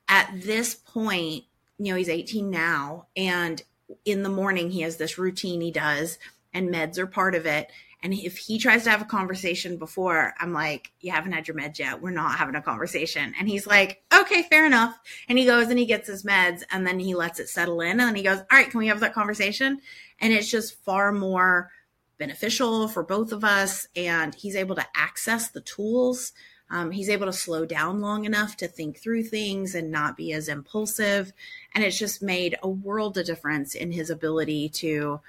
at 0.08 0.30
this 0.34 0.74
point, 0.74 1.44
you 1.78 1.92
know, 1.92 1.96
he's 1.96 2.08
18 2.08 2.50
now. 2.50 3.06
And 3.16 3.62
in 4.04 4.22
the 4.22 4.28
morning, 4.28 4.70
he 4.70 4.82
has 4.82 4.96
this 4.96 5.18
routine 5.18 5.60
he 5.60 5.70
does, 5.70 6.18
and 6.52 6.68
meds 6.68 6.98
are 6.98 7.06
part 7.06 7.34
of 7.34 7.46
it. 7.46 7.70
And 8.02 8.12
if 8.12 8.36
he 8.36 8.58
tries 8.58 8.84
to 8.84 8.90
have 8.90 9.02
a 9.02 9.06
conversation 9.06 9.78
before, 9.78 10.34
I'm 10.38 10.52
like, 10.52 10.92
You 11.00 11.12
haven't 11.12 11.32
had 11.32 11.48
your 11.48 11.56
meds 11.56 11.78
yet. 11.78 12.00
We're 12.00 12.10
not 12.10 12.38
having 12.38 12.54
a 12.54 12.62
conversation. 12.62 13.34
And 13.38 13.48
he's 13.48 13.66
like, 13.66 14.02
Okay, 14.14 14.42
fair 14.44 14.66
enough. 14.66 14.96
And 15.28 15.38
he 15.38 15.44
goes 15.44 15.68
and 15.68 15.78
he 15.78 15.86
gets 15.86 16.06
his 16.06 16.22
meds 16.22 16.62
and 16.70 16.86
then 16.86 16.98
he 16.98 17.14
lets 17.14 17.40
it 17.40 17.48
settle 17.48 17.80
in. 17.80 17.92
And 17.92 18.00
then 18.00 18.14
he 18.14 18.22
goes, 18.22 18.38
All 18.38 18.46
right, 18.52 18.70
can 18.70 18.78
we 18.78 18.88
have 18.88 19.00
that 19.00 19.14
conversation? 19.14 19.80
And 20.20 20.32
it's 20.32 20.50
just 20.50 20.82
far 20.84 21.10
more 21.10 21.70
beneficial 22.18 22.88
for 22.88 23.02
both 23.02 23.32
of 23.32 23.44
us. 23.44 23.88
And 23.96 24.34
he's 24.34 24.56
able 24.56 24.76
to 24.76 24.86
access 24.94 25.50
the 25.50 25.62
tools. 25.62 26.32
Um, 26.70 26.90
he's 26.90 27.08
able 27.08 27.26
to 27.26 27.32
slow 27.32 27.64
down 27.64 28.00
long 28.00 28.24
enough 28.24 28.56
to 28.56 28.68
think 28.68 28.98
through 28.98 29.24
things 29.24 29.74
and 29.74 29.90
not 29.90 30.16
be 30.16 30.32
as 30.32 30.48
impulsive. 30.48 31.32
And 31.74 31.84
it's 31.84 31.98
just 31.98 32.22
made 32.22 32.56
a 32.62 32.68
world 32.68 33.16
of 33.18 33.26
difference 33.26 33.74
in 33.74 33.92
his 33.92 34.10
ability 34.10 34.68
to, 34.70 35.20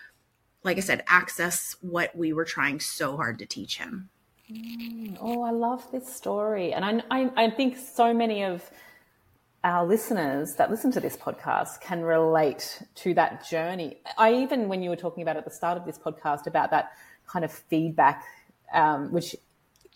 like 0.64 0.78
I 0.78 0.82
said, 0.82 1.04
access 1.08 1.76
what 1.82 2.16
we 2.16 2.34
were 2.34 2.46
trying 2.46 2.80
so 2.80 3.16
hard 3.16 3.38
to 3.40 3.46
teach 3.46 3.78
him. 3.78 4.10
Mm, 4.52 5.18
oh, 5.22 5.44
I 5.44 5.52
love 5.52 5.92
this 5.92 6.14
story. 6.14 6.74
And 6.74 6.84
I, 6.84 7.04
I, 7.12 7.46
I 7.46 7.50
think 7.52 7.78
so 7.78 8.14
many 8.14 8.44
of 8.44 8.70
our 9.64 9.86
listeners 9.86 10.56
that 10.56 10.72
listen 10.72 10.92
to 10.94 11.00
this 11.00 11.18
podcast 11.18 11.82
can 11.82 12.02
relate 12.02 12.82
to 12.96 13.14
that 13.16 13.48
journey. 13.48 13.98
I 14.18 14.34
even, 14.36 14.70
when 14.70 14.82
you 14.82 14.90
were 14.90 14.96
talking 14.96 15.22
about 15.22 15.38
at 15.38 15.46
the 15.46 15.52
start 15.52 15.78
of 15.78 15.86
this 15.86 15.98
podcast 15.98 16.48
about 16.48 16.72
that 16.72 16.94
kind 17.28 17.44
of 17.44 17.52
feedback, 17.52 18.24
um, 18.74 19.12
which 19.12 19.36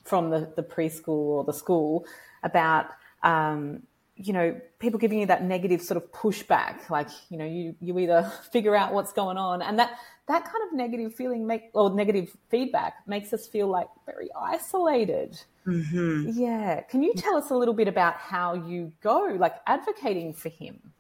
from 0.03 0.29
the, 0.29 0.51
the 0.55 0.63
preschool 0.63 1.10
or 1.10 1.43
the 1.43 1.53
school 1.53 2.05
about, 2.43 2.88
um, 3.24 3.84
you 4.15 4.34
know, 4.34 4.60
people 4.79 5.00
giving 5.00 5.20
you 5.20 5.25
that 5.25 5.43
negative 5.43 5.81
sort 5.81 5.98
of 5.98 6.12
pushback, 6.12 6.89
like, 6.89 7.10
you 7.29 7.38
know, 7.38 7.46
you, 7.46 7.75
you 7.79 7.98
either 8.00 8.31
figure 8.51 8.75
out 8.75 8.93
what's 8.93 9.13
going 9.13 9.38
on 9.38 9.62
and 9.62 9.79
that, 9.79 9.98
that 10.27 10.43
kind 10.43 10.63
of 10.67 10.74
negative 10.74 11.13
feeling 11.13 11.46
make, 11.48 11.70
or 11.74 11.93
negative 11.93 12.36
feedback 12.50 12.96
makes 13.08 13.34
us 13.34 13.48
feel 13.48 13.67
like 13.67 13.88
very 14.05 14.29
isolated. 14.39 15.39
Mm-hmm. 15.65 16.29
Yeah. 16.34 16.81
Can 16.81 17.03
you 17.03 17.13
tell 17.13 17.36
us 17.36 17.50
a 17.50 17.55
little 17.55 17.74
bit 17.74 17.88
about 17.88 18.15
how 18.15 18.53
you 18.53 18.93
go, 19.01 19.36
like 19.38 19.55
advocating 19.67 20.34
for 20.34 20.50
him? 20.50 20.93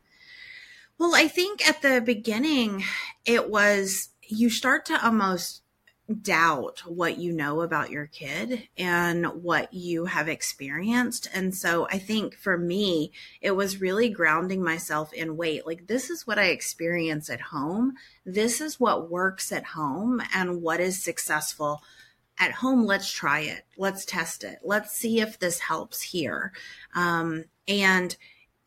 Well, 0.97 1.15
I 1.15 1.27
think 1.27 1.67
at 1.67 1.81
the 1.81 1.99
beginning, 1.99 2.83
it 3.25 3.49
was 3.49 4.09
you 4.27 4.49
start 4.49 4.85
to 4.85 5.03
almost 5.03 5.63
doubt 6.21 6.81
what 6.85 7.17
you 7.17 7.31
know 7.31 7.61
about 7.61 7.89
your 7.89 8.07
kid 8.07 8.67
and 8.77 9.25
what 9.43 9.73
you 9.73 10.05
have 10.05 10.27
experienced. 10.27 11.29
And 11.33 11.55
so 11.55 11.87
I 11.89 11.99
think 11.99 12.35
for 12.35 12.57
me, 12.57 13.11
it 13.39 13.51
was 13.51 13.81
really 13.81 14.09
grounding 14.09 14.63
myself 14.63 15.13
in 15.13 15.37
wait, 15.37 15.65
like 15.65 15.87
this 15.87 16.09
is 16.09 16.27
what 16.27 16.39
I 16.39 16.45
experience 16.45 17.29
at 17.29 17.41
home. 17.41 17.93
This 18.25 18.61
is 18.61 18.79
what 18.79 19.09
works 19.09 19.51
at 19.51 19.65
home 19.67 20.21
and 20.33 20.61
what 20.61 20.79
is 20.79 21.01
successful 21.01 21.81
at 22.41 22.51
home, 22.53 22.85
let's 22.85 23.11
try 23.11 23.41
it. 23.41 23.65
Let's 23.77 24.03
test 24.03 24.43
it. 24.43 24.59
Let's 24.63 24.91
see 24.97 25.21
if 25.21 25.37
this 25.37 25.59
helps 25.59 26.01
here. 26.01 26.51
Um, 26.95 27.45
and 27.67 28.17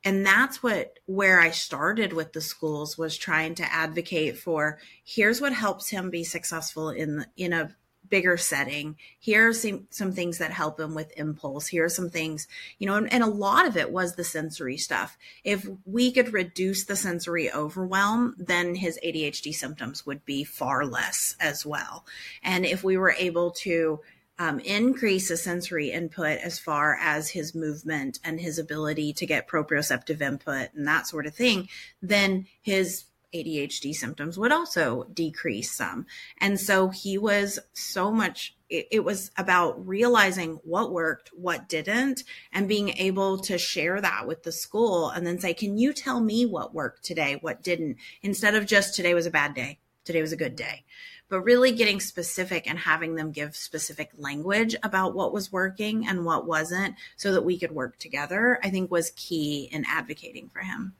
and 0.04 0.24
that's 0.24 0.62
what 0.62 0.98
where 1.06 1.40
I 1.40 1.50
started 1.50 2.12
with 2.12 2.32
the 2.32 2.40
schools 2.40 2.98
was 2.98 3.16
trying 3.16 3.54
to 3.56 3.72
advocate 3.72 4.38
for 4.38 4.78
here's 5.04 5.40
what 5.40 5.52
helps 5.52 5.88
him 5.88 6.10
be 6.10 6.24
successful 6.24 6.90
in 6.90 7.26
in 7.36 7.52
a 7.52 7.74
bigger 8.08 8.36
setting. 8.36 8.96
Here 9.18 9.48
are 9.48 9.52
some, 9.52 9.86
some 9.90 10.12
things 10.12 10.38
that 10.38 10.50
help 10.50 10.78
him 10.78 10.94
with 10.94 11.12
impulse. 11.16 11.66
Here 11.66 11.84
are 11.86 11.88
some 11.88 12.10
things, 12.10 12.46
you 12.78 12.86
know, 12.86 12.96
and, 12.96 13.12
and, 13.12 13.22
a 13.22 13.26
lot 13.26 13.66
of 13.66 13.76
it 13.76 13.90
was 13.90 14.14
the 14.14 14.24
sensory 14.24 14.76
stuff. 14.76 15.16
If 15.42 15.66
we 15.84 16.12
could 16.12 16.32
reduce 16.32 16.84
the 16.84 16.96
sensory 16.96 17.50
overwhelm, 17.50 18.34
then 18.38 18.74
his 18.74 18.98
ADHD 19.04 19.54
symptoms 19.54 20.04
would 20.06 20.24
be 20.24 20.44
far 20.44 20.84
less 20.84 21.34
as 21.40 21.64
well. 21.64 22.04
And 22.42 22.66
if 22.66 22.84
we 22.84 22.96
were 22.96 23.16
able 23.18 23.50
to 23.62 24.00
um, 24.38 24.58
increase 24.60 25.28
the 25.28 25.36
sensory 25.36 25.90
input 25.90 26.38
as 26.38 26.58
far 26.58 26.96
as 27.00 27.30
his 27.30 27.54
movement 27.54 28.18
and 28.24 28.40
his 28.40 28.58
ability 28.58 29.12
to 29.14 29.26
get 29.26 29.48
proprioceptive 29.48 30.20
input 30.20 30.70
and 30.74 30.86
that 30.88 31.06
sort 31.06 31.26
of 31.26 31.34
thing, 31.34 31.68
then 32.02 32.46
his 32.60 33.04
ADHD 33.34 33.92
symptoms 33.94 34.38
would 34.38 34.52
also 34.52 35.04
decrease 35.12 35.72
some. 35.72 36.06
And 36.38 36.58
so 36.58 36.88
he 36.88 37.18
was 37.18 37.58
so 37.72 38.10
much, 38.10 38.56
it, 38.70 38.86
it, 38.92 39.00
was 39.00 39.30
about 39.36 39.86
realizing 39.86 40.60
what 40.62 40.92
worked, 40.92 41.30
what 41.34 41.68
didn't, 41.68 42.22
and 42.52 42.68
being 42.68 42.90
able 42.90 43.38
to 43.38 43.58
share 43.58 44.00
that 44.00 44.26
with 44.26 44.44
the 44.44 44.52
school 44.52 45.10
and 45.10 45.26
then 45.26 45.40
say, 45.40 45.52
Can 45.52 45.76
you 45.76 45.92
tell 45.92 46.20
me 46.20 46.46
what 46.46 46.74
worked 46.74 47.04
today, 47.04 47.38
what 47.40 47.62
didn't? 47.62 47.96
Instead 48.22 48.54
of 48.54 48.66
just 48.66 48.94
today 48.94 49.14
was 49.14 49.26
a 49.26 49.32
bad 49.32 49.54
day, 49.54 49.80
today 50.04 50.22
was 50.22 50.32
a 50.32 50.36
good 50.36 50.54
day. 50.54 50.84
But 51.28 51.40
really 51.40 51.72
getting 51.72 52.00
specific 52.00 52.68
and 52.68 52.78
having 52.78 53.14
them 53.14 53.32
give 53.32 53.56
specific 53.56 54.10
language 54.16 54.76
about 54.82 55.14
what 55.14 55.32
was 55.32 55.50
working 55.50 56.06
and 56.06 56.24
what 56.24 56.46
wasn't 56.46 56.96
so 57.16 57.32
that 57.32 57.44
we 57.44 57.58
could 57.58 57.72
work 57.72 57.98
together, 57.98 58.58
I 58.62 58.70
think 58.70 58.90
was 58.90 59.10
key 59.12 59.68
in 59.72 59.84
advocating 59.88 60.50
for 60.50 60.60
him. 60.60 60.94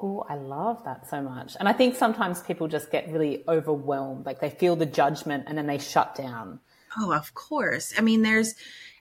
Oh, 0.00 0.24
I 0.28 0.34
love 0.34 0.84
that 0.84 1.08
so 1.08 1.22
much. 1.22 1.56
And 1.58 1.68
I 1.68 1.72
think 1.72 1.96
sometimes 1.96 2.42
people 2.42 2.68
just 2.68 2.90
get 2.90 3.10
really 3.10 3.44
overwhelmed. 3.48 4.26
Like 4.26 4.40
they 4.40 4.50
feel 4.50 4.76
the 4.76 4.86
judgment 4.86 5.44
and 5.46 5.56
then 5.56 5.66
they 5.66 5.78
shut 5.78 6.14
down. 6.14 6.60
Oh, 6.98 7.12
of 7.12 7.32
course. 7.34 7.94
I 7.96 8.00
mean, 8.02 8.22
there's, 8.22 8.54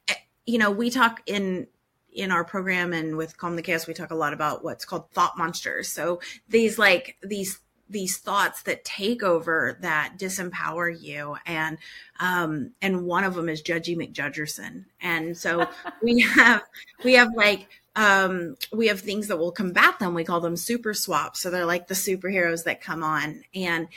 eh, 0.08 0.14
you 0.46 0.58
know, 0.58 0.72
we 0.72 0.90
talk 0.90 1.22
in, 1.26 1.68
in 2.12 2.32
our 2.32 2.46
program 2.46 2.94
and 2.94 3.18
with 3.18 3.38
Calm 3.38 3.56
the 3.56 3.62
Chaos, 3.62 3.88
we 3.88 3.94
talk 3.94 4.12
a 4.12 4.16
lot 4.16 4.34
about 4.34 4.64
what's 4.64 4.86
called 4.86 5.10
thought 5.12 5.38
monsters. 5.38 5.90
So 5.90 6.22
these 6.48 6.78
like, 6.78 7.18
these 7.24 7.60
these 7.90 8.18
thoughts 8.18 8.64
that 8.64 8.84
take 8.84 9.24
over 9.24 9.78
that 9.82 10.14
disempower 10.18 10.96
you 11.00 11.36
and 11.46 11.78
um 12.20 12.72
and 12.82 13.06
one 13.06 13.24
of 13.24 13.36
them 13.36 13.50
is 13.50 13.62
judgy 13.62 13.96
mcjudgerson 13.96 14.86
and 15.02 15.38
so 15.38 15.68
we 16.02 16.22
have 16.22 16.64
we 17.04 17.14
have 17.14 17.34
like 17.36 17.68
um 17.96 18.56
we 18.72 18.88
have 18.88 19.00
things 19.00 19.28
that 19.28 19.38
will 19.38 19.52
combat 19.52 20.00
them 20.00 20.14
we 20.14 20.24
call 20.24 20.40
them 20.40 20.56
super 20.56 20.94
swaps 20.94 21.42
so 21.42 21.50
they're 21.50 21.66
like 21.66 21.88
the 21.88 21.94
superheroes 21.94 22.64
that 22.64 22.82
come 22.82 23.04
on 23.04 23.44
and 23.54 23.88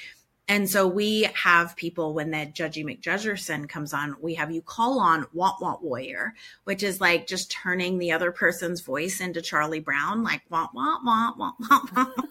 and 0.48 0.70
so 0.70 0.86
we 0.86 1.28
have 1.42 1.74
people 1.74 2.14
when 2.14 2.30
that 2.30 2.54
Judgy 2.54 2.84
McJudgerson 2.84 3.68
comes 3.68 3.92
on, 3.92 4.14
we 4.20 4.34
have 4.34 4.52
you 4.52 4.62
call 4.62 5.00
on 5.00 5.26
Want 5.32 5.60
Want 5.60 5.82
Warrior, 5.82 6.34
which 6.64 6.84
is 6.84 7.00
like 7.00 7.26
just 7.26 7.50
turning 7.50 7.98
the 7.98 8.12
other 8.12 8.30
person's 8.30 8.80
voice 8.80 9.20
into 9.20 9.42
Charlie 9.42 9.80
Brown, 9.80 10.22
like 10.22 10.42
Want 10.48 10.72
Want 10.72 11.04
Want 11.04 11.36
Want 11.36 11.56
Want. 11.58 11.96
want. 11.96 12.28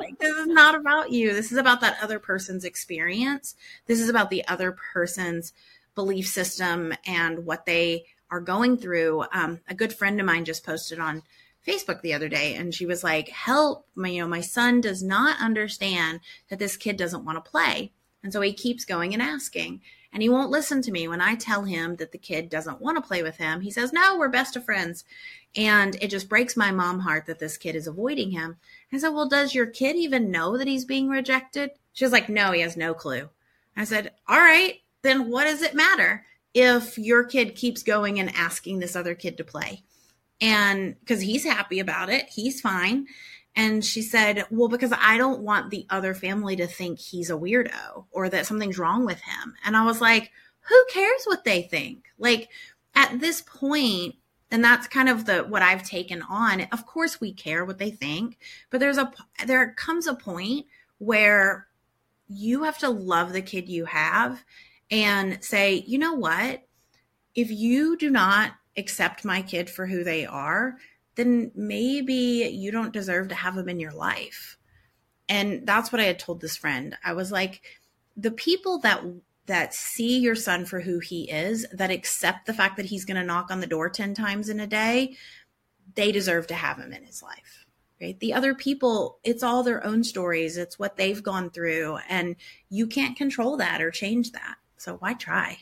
Like 0.00 0.18
this 0.18 0.36
is 0.36 0.46
not 0.46 0.74
about 0.74 1.10
you. 1.10 1.32
This 1.32 1.52
is 1.52 1.58
about 1.58 1.80
that 1.82 1.98
other 2.02 2.18
person's 2.18 2.64
experience. 2.64 3.54
This 3.86 4.00
is 4.00 4.08
about 4.08 4.30
the 4.30 4.46
other 4.48 4.76
person's 4.92 5.52
belief 5.94 6.26
system 6.26 6.94
and 7.06 7.44
what 7.44 7.66
they 7.66 8.06
are 8.30 8.40
going 8.40 8.76
through. 8.76 9.24
Um, 9.32 9.60
a 9.68 9.74
good 9.74 9.92
friend 9.92 10.18
of 10.18 10.26
mine 10.26 10.44
just 10.44 10.64
posted 10.64 10.98
on 10.98 11.22
Facebook 11.66 12.00
the 12.00 12.14
other 12.14 12.28
day 12.28 12.54
and 12.54 12.74
she 12.74 12.86
was 12.86 13.04
like, 13.04 13.28
"Help, 13.28 13.86
you 13.96 14.20
know, 14.20 14.28
my 14.28 14.40
son 14.40 14.80
does 14.80 15.02
not 15.02 15.40
understand 15.40 16.20
that 16.48 16.58
this 16.58 16.76
kid 16.76 16.96
doesn't 16.96 17.24
want 17.24 17.42
to 17.42 17.50
play." 17.50 17.92
And 18.22 18.32
so 18.32 18.40
he 18.40 18.52
keeps 18.52 18.84
going 18.84 19.12
and 19.12 19.22
asking, 19.22 19.80
and 20.12 20.22
he 20.22 20.28
won't 20.28 20.50
listen 20.50 20.82
to 20.82 20.92
me 20.92 21.06
when 21.06 21.20
I 21.20 21.34
tell 21.34 21.64
him 21.64 21.96
that 21.96 22.12
the 22.12 22.18
kid 22.18 22.48
doesn't 22.48 22.80
want 22.80 22.96
to 22.96 23.06
play 23.06 23.22
with 23.22 23.36
him. 23.36 23.60
He 23.60 23.70
says, 23.70 23.92
"No, 23.92 24.16
we're 24.16 24.28
best 24.28 24.56
of 24.56 24.64
friends." 24.64 25.04
And 25.56 25.96
it 26.02 26.08
just 26.08 26.28
breaks 26.28 26.56
my 26.56 26.70
mom 26.70 27.00
heart 27.00 27.26
that 27.26 27.38
this 27.38 27.56
kid 27.56 27.76
is 27.76 27.86
avoiding 27.86 28.30
him. 28.30 28.56
I 28.92 28.98
said, 28.98 29.10
"Well, 29.14 29.28
does 29.28 29.54
your 29.54 29.66
kid 29.66 29.96
even 29.96 30.30
know 30.30 30.56
that 30.56 30.68
he's 30.68 30.84
being 30.84 31.08
rejected?" 31.08 31.70
She 31.92 32.04
was 32.04 32.12
like, 32.12 32.28
"No, 32.28 32.52
he 32.52 32.60
has 32.60 32.76
no 32.76 32.94
clue." 32.94 33.30
I 33.76 33.84
said, 33.84 34.12
"All 34.28 34.40
right, 34.40 34.80
then 35.02 35.30
what 35.30 35.44
does 35.44 35.62
it 35.62 35.74
matter 35.74 36.26
if 36.54 36.98
your 36.98 37.24
kid 37.24 37.54
keeps 37.54 37.82
going 37.82 38.18
and 38.18 38.34
asking 38.34 38.78
this 38.78 38.96
other 38.96 39.14
kid 39.14 39.36
to 39.36 39.44
play?" 39.44 39.82
and 40.40 40.98
because 41.00 41.20
he's 41.20 41.44
happy 41.44 41.80
about 41.80 42.08
it, 42.08 42.28
he's 42.30 42.60
fine. 42.60 43.06
And 43.56 43.84
she 43.84 44.02
said, 44.02 44.44
Well, 44.50 44.68
because 44.68 44.92
I 44.98 45.18
don't 45.18 45.42
want 45.42 45.70
the 45.70 45.86
other 45.90 46.14
family 46.14 46.56
to 46.56 46.66
think 46.66 46.98
he's 46.98 47.30
a 47.30 47.34
weirdo 47.34 48.06
or 48.10 48.28
that 48.28 48.46
something's 48.46 48.78
wrong 48.78 49.04
with 49.04 49.20
him. 49.20 49.54
And 49.64 49.76
I 49.76 49.84
was 49.84 50.00
like, 50.00 50.30
Who 50.68 50.86
cares 50.90 51.24
what 51.24 51.44
they 51.44 51.62
think? 51.62 52.04
Like 52.18 52.48
at 52.94 53.20
this 53.20 53.42
point, 53.42 54.16
and 54.50 54.64
that's 54.64 54.86
kind 54.88 55.08
of 55.08 55.26
the 55.26 55.38
what 55.44 55.62
I've 55.62 55.84
taken 55.84 56.22
on. 56.22 56.62
Of 56.72 56.86
course 56.86 57.20
we 57.20 57.32
care 57.32 57.64
what 57.64 57.78
they 57.78 57.90
think, 57.90 58.38
but 58.70 58.80
there's 58.80 58.98
a 58.98 59.12
there 59.46 59.72
comes 59.74 60.06
a 60.06 60.14
point 60.14 60.66
where 60.98 61.66
you 62.28 62.62
have 62.64 62.78
to 62.78 62.88
love 62.88 63.32
the 63.32 63.42
kid 63.42 63.68
you 63.68 63.84
have 63.84 64.44
and 64.90 65.42
say, 65.42 65.84
you 65.86 65.98
know 65.98 66.14
what? 66.14 66.62
If 67.34 67.50
you 67.50 67.96
do 67.96 68.10
not 68.10 68.52
accept 68.76 69.24
my 69.24 69.42
kid 69.42 69.70
for 69.70 69.86
who 69.86 70.04
they 70.04 70.26
are, 70.26 70.76
then 71.16 71.50
maybe 71.54 72.50
you 72.52 72.70
don't 72.70 72.92
deserve 72.92 73.28
to 73.28 73.34
have 73.34 73.54
them 73.54 73.68
in 73.68 73.80
your 73.80 73.92
life. 73.92 74.56
And 75.28 75.66
that's 75.66 75.92
what 75.92 76.00
I 76.00 76.04
had 76.04 76.18
told 76.18 76.40
this 76.40 76.56
friend. 76.56 76.96
I 77.04 77.12
was 77.12 77.30
like, 77.30 77.62
the 78.16 78.30
people 78.30 78.78
that 78.80 79.02
that 79.50 79.74
see 79.74 80.18
your 80.18 80.36
son 80.36 80.64
for 80.64 80.80
who 80.80 81.00
he 81.00 81.28
is, 81.28 81.66
that 81.72 81.90
accept 81.90 82.46
the 82.46 82.54
fact 82.54 82.76
that 82.76 82.86
he's 82.86 83.04
going 83.04 83.16
to 83.16 83.26
knock 83.26 83.50
on 83.50 83.60
the 83.60 83.66
door 83.66 83.90
10 83.90 84.14
times 84.14 84.48
in 84.48 84.60
a 84.60 84.66
day, 84.66 85.16
they 85.96 86.12
deserve 86.12 86.46
to 86.46 86.54
have 86.54 86.78
him 86.78 86.92
in 86.92 87.04
his 87.04 87.20
life. 87.20 87.66
Right? 88.00 88.18
The 88.20 88.32
other 88.32 88.54
people, 88.54 89.18
it's 89.24 89.42
all 89.42 89.64
their 89.64 89.84
own 89.84 90.04
stories. 90.04 90.56
It's 90.56 90.78
what 90.78 90.96
they've 90.96 91.22
gone 91.22 91.50
through 91.50 91.98
and 92.08 92.36
you 92.68 92.86
can't 92.86 93.16
control 93.16 93.56
that 93.56 93.82
or 93.82 93.90
change 93.90 94.30
that. 94.32 94.54
So 94.76 94.96
why 94.98 95.14
try? 95.14 95.58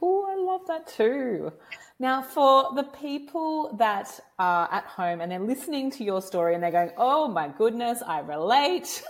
Oh, 0.00 0.26
I 0.28 0.42
love 0.42 0.66
that 0.66 0.86
too. 0.86 1.52
Now, 1.98 2.20
for 2.20 2.74
the 2.74 2.82
people 2.82 3.74
that 3.78 4.20
are 4.38 4.68
at 4.70 4.84
home 4.84 5.22
and 5.22 5.32
they're 5.32 5.38
listening 5.38 5.90
to 5.92 6.04
your 6.04 6.20
story 6.20 6.54
and 6.54 6.62
they're 6.62 6.70
going, 6.70 6.90
"Oh 6.96 7.26
my 7.28 7.48
goodness, 7.48 8.02
I 8.06 8.20
relate." 8.20 9.02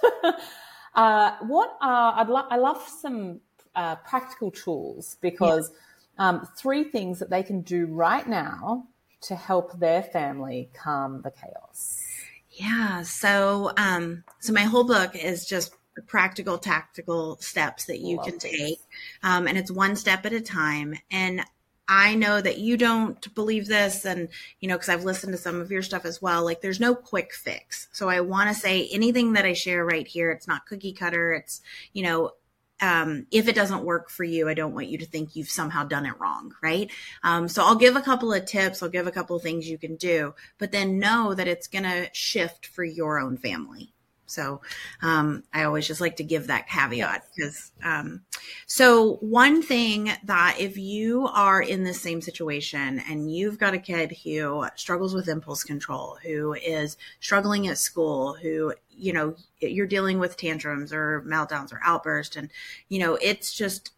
uh, 0.95 1.37
what 1.41 1.77
are 1.81 2.15
I'd 2.17 2.29
lo- 2.29 2.47
I 2.49 2.57
love 2.57 2.81
some 2.87 3.41
uh, 3.75 3.97
practical 3.97 4.53
tools 4.53 5.17
because 5.21 5.73
yeah. 6.19 6.29
um, 6.29 6.49
three 6.57 6.85
things 6.85 7.19
that 7.19 7.29
they 7.29 7.43
can 7.43 7.63
do 7.63 7.87
right 7.87 8.27
now 8.29 8.87
to 9.23 9.35
help 9.35 9.79
their 9.79 10.03
family 10.03 10.71
calm 10.73 11.23
the 11.23 11.31
chaos. 11.31 12.03
Yeah. 12.51 13.03
So, 13.03 13.73
um, 13.77 14.25
so 14.41 14.53
my 14.53 14.63
whole 14.63 14.85
book 14.85 15.15
is 15.17 15.45
just 15.45 15.75
practical, 16.07 16.59
tactical 16.59 17.37
steps 17.41 17.87
that 17.87 17.99
you 17.99 18.17
love 18.17 18.27
can 18.27 18.39
take, 18.39 18.79
um, 19.23 19.47
and 19.47 19.59
it's 19.59 19.71
one 19.71 19.97
step 19.97 20.25
at 20.25 20.33
a 20.33 20.41
time. 20.41 20.95
And 21.11 21.43
I 21.89 22.17
know 22.17 22.41
that 22.41 22.59
you 22.59 22.77
don't 22.77 23.35
believe 23.35 23.67
this, 23.67 24.05
and 24.05 24.29
you 24.61 24.69
know, 24.69 24.75
because 24.75 24.89
I've 24.89 25.05
listened 25.05 25.33
to 25.33 25.39
some 25.39 25.61
of 25.61 25.71
your 25.71 25.83
stuff 25.83 26.05
as 26.05 26.21
well. 26.21 26.45
Like, 26.45 26.61
there's 26.61 26.81
no 26.81 26.95
quick 26.95 27.33
fix. 27.33 27.89
So, 27.93 28.09
I 28.09 28.21
want 28.21 28.49
to 28.49 28.55
say 28.55 28.89
anything 28.93 29.35
that 29.35 29.45
I 29.45 29.53
share 29.53 29.85
right 29.85 30.07
here, 30.07 30.31
it's 30.31 30.49
not 30.49 30.67
cookie 30.67 30.93
cutter. 30.93 31.33
It's, 31.33 31.61
you 31.93 32.03
know, 32.03 32.33
um, 32.81 33.27
if 33.31 33.49
it 33.49 33.55
doesn't 33.55 33.85
work 33.85 34.11
for 34.11 34.25
you, 34.25 34.49
I 34.49 34.55
don't 34.55 34.75
want 34.75 34.89
you 34.89 34.99
to 34.99 35.07
think 35.07 35.35
you've 35.35 35.49
somehow 35.49 35.85
done 35.85 36.07
it 36.07 36.19
wrong, 36.21 36.53
right? 36.63 36.91
Um, 37.23 37.49
so 37.49 37.65
I'll 37.65 37.77
give 37.77 37.97
a 37.97 38.03
couple 38.03 38.33
of 38.33 38.45
tips, 38.45 38.83
I'll 38.83 38.89
give 38.91 39.07
a 39.07 39.13
couple 39.13 39.37
of 39.37 39.43
things 39.43 39.69
you 39.69 39.79
can 39.79 39.97
do, 39.97 40.35
but 40.59 40.73
then 40.73 40.99
know 40.99 41.35
that 41.35 41.49
it's 41.49 41.69
going 41.69 41.85
to 41.85 42.11
shift 42.13 42.67
for 42.67 42.85
your 42.85 43.19
own 43.19 43.39
family. 43.39 43.93
So 44.27 44.61
um, 45.03 45.45
I 45.53 45.65
always 45.65 45.87
just 45.87 46.01
like 46.01 46.17
to 46.17 46.25
give 46.25 46.47
that 46.49 46.69
caveat 46.69 47.27
because. 47.35 47.73
Um, 47.83 48.23
so 48.67 49.15
one 49.17 49.63
thing 49.63 50.13
that 50.25 50.57
if 50.59 50.77
you 50.77 51.27
are 51.29 51.61
in 51.61 51.85
the 51.85 51.95
same 51.95 52.21
situation 52.21 53.01
and 53.09 53.33
you've 53.33 53.59
got 53.59 53.75
a 53.75 53.79
kid 53.79 54.17
who 54.25 54.67
struggles 54.77 55.15
with 55.15 55.29
impulse 55.29 55.65
control, 55.65 56.19
who 56.23 56.55
is 56.55 56.97
struggling 57.21 57.67
at 57.69 57.79
school, 57.79 58.35
who 58.35 58.75
you 58.91 59.13
know 59.13 59.37
you're 59.61 59.87
dealing 59.87 60.19
with 60.19 60.37
tantrums 60.37 60.93
or 60.93 61.23
meltdowns 61.27 61.73
or 61.73 61.81
outbursts, 61.85 62.37
and 62.37 62.51
you 62.89 62.99
know 62.99 63.17
it's 63.21 63.55
just 63.55 63.93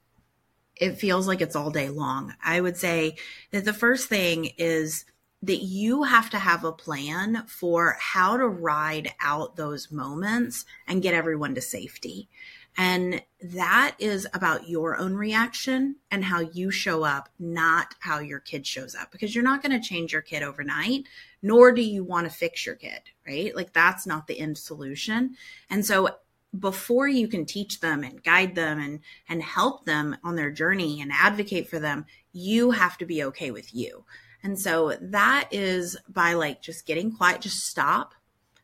it 0.76 0.98
feels 0.98 1.26
like 1.26 1.40
it's 1.40 1.56
all 1.56 1.70
day 1.70 1.88
long. 1.88 2.34
I 2.44 2.60
would 2.60 2.76
say 2.76 3.16
that 3.50 3.64
the 3.64 3.72
first 3.72 4.08
thing 4.08 4.52
is 4.58 5.04
that 5.42 5.62
you 5.62 6.02
have 6.02 6.30
to 6.30 6.38
have 6.38 6.64
a 6.64 6.72
plan 6.72 7.44
for 7.46 7.96
how 8.00 8.36
to 8.36 8.46
ride 8.48 9.12
out 9.20 9.56
those 9.56 9.90
moments 9.90 10.64
and 10.86 11.02
get 11.02 11.14
everyone 11.14 11.54
to 11.54 11.60
safety. 11.60 12.28
And 12.76 13.22
that 13.42 13.96
is 13.98 14.26
about 14.34 14.68
your 14.68 14.96
own 14.96 15.14
reaction 15.14 15.96
and 16.10 16.24
how 16.24 16.40
you 16.40 16.70
show 16.70 17.02
up, 17.02 17.28
not 17.38 17.94
how 17.98 18.20
your 18.20 18.38
kid 18.38 18.66
shows 18.66 18.94
up, 18.94 19.10
because 19.10 19.34
you're 19.34 19.44
not 19.44 19.62
going 19.62 19.80
to 19.80 19.88
change 19.88 20.12
your 20.12 20.22
kid 20.22 20.42
overnight, 20.42 21.04
nor 21.42 21.72
do 21.72 21.82
you 21.82 22.04
want 22.04 22.30
to 22.30 22.36
fix 22.36 22.64
your 22.64 22.76
kid, 22.76 23.00
right? 23.26 23.54
Like 23.54 23.72
that's 23.72 24.06
not 24.06 24.26
the 24.26 24.38
end 24.38 24.58
solution. 24.58 25.34
And 25.70 25.84
so 25.84 26.08
before 26.58 27.08
you 27.08 27.28
can 27.28 27.44
teach 27.44 27.80
them 27.80 28.04
and 28.04 28.22
guide 28.22 28.54
them 28.54 28.80
and 28.80 29.00
and 29.28 29.42
help 29.42 29.84
them 29.84 30.16
on 30.24 30.36
their 30.36 30.50
journey 30.50 31.00
and 31.00 31.10
advocate 31.12 31.68
for 31.68 31.78
them, 31.78 32.06
you 32.32 32.70
have 32.70 32.96
to 32.98 33.06
be 33.06 33.24
okay 33.24 33.50
with 33.50 33.74
you. 33.74 34.04
And 34.42 34.58
so 34.58 34.96
that 35.00 35.48
is 35.50 35.96
by 36.08 36.34
like 36.34 36.62
just 36.62 36.86
getting 36.86 37.12
quiet, 37.12 37.40
just 37.40 37.66
stop, 37.66 38.14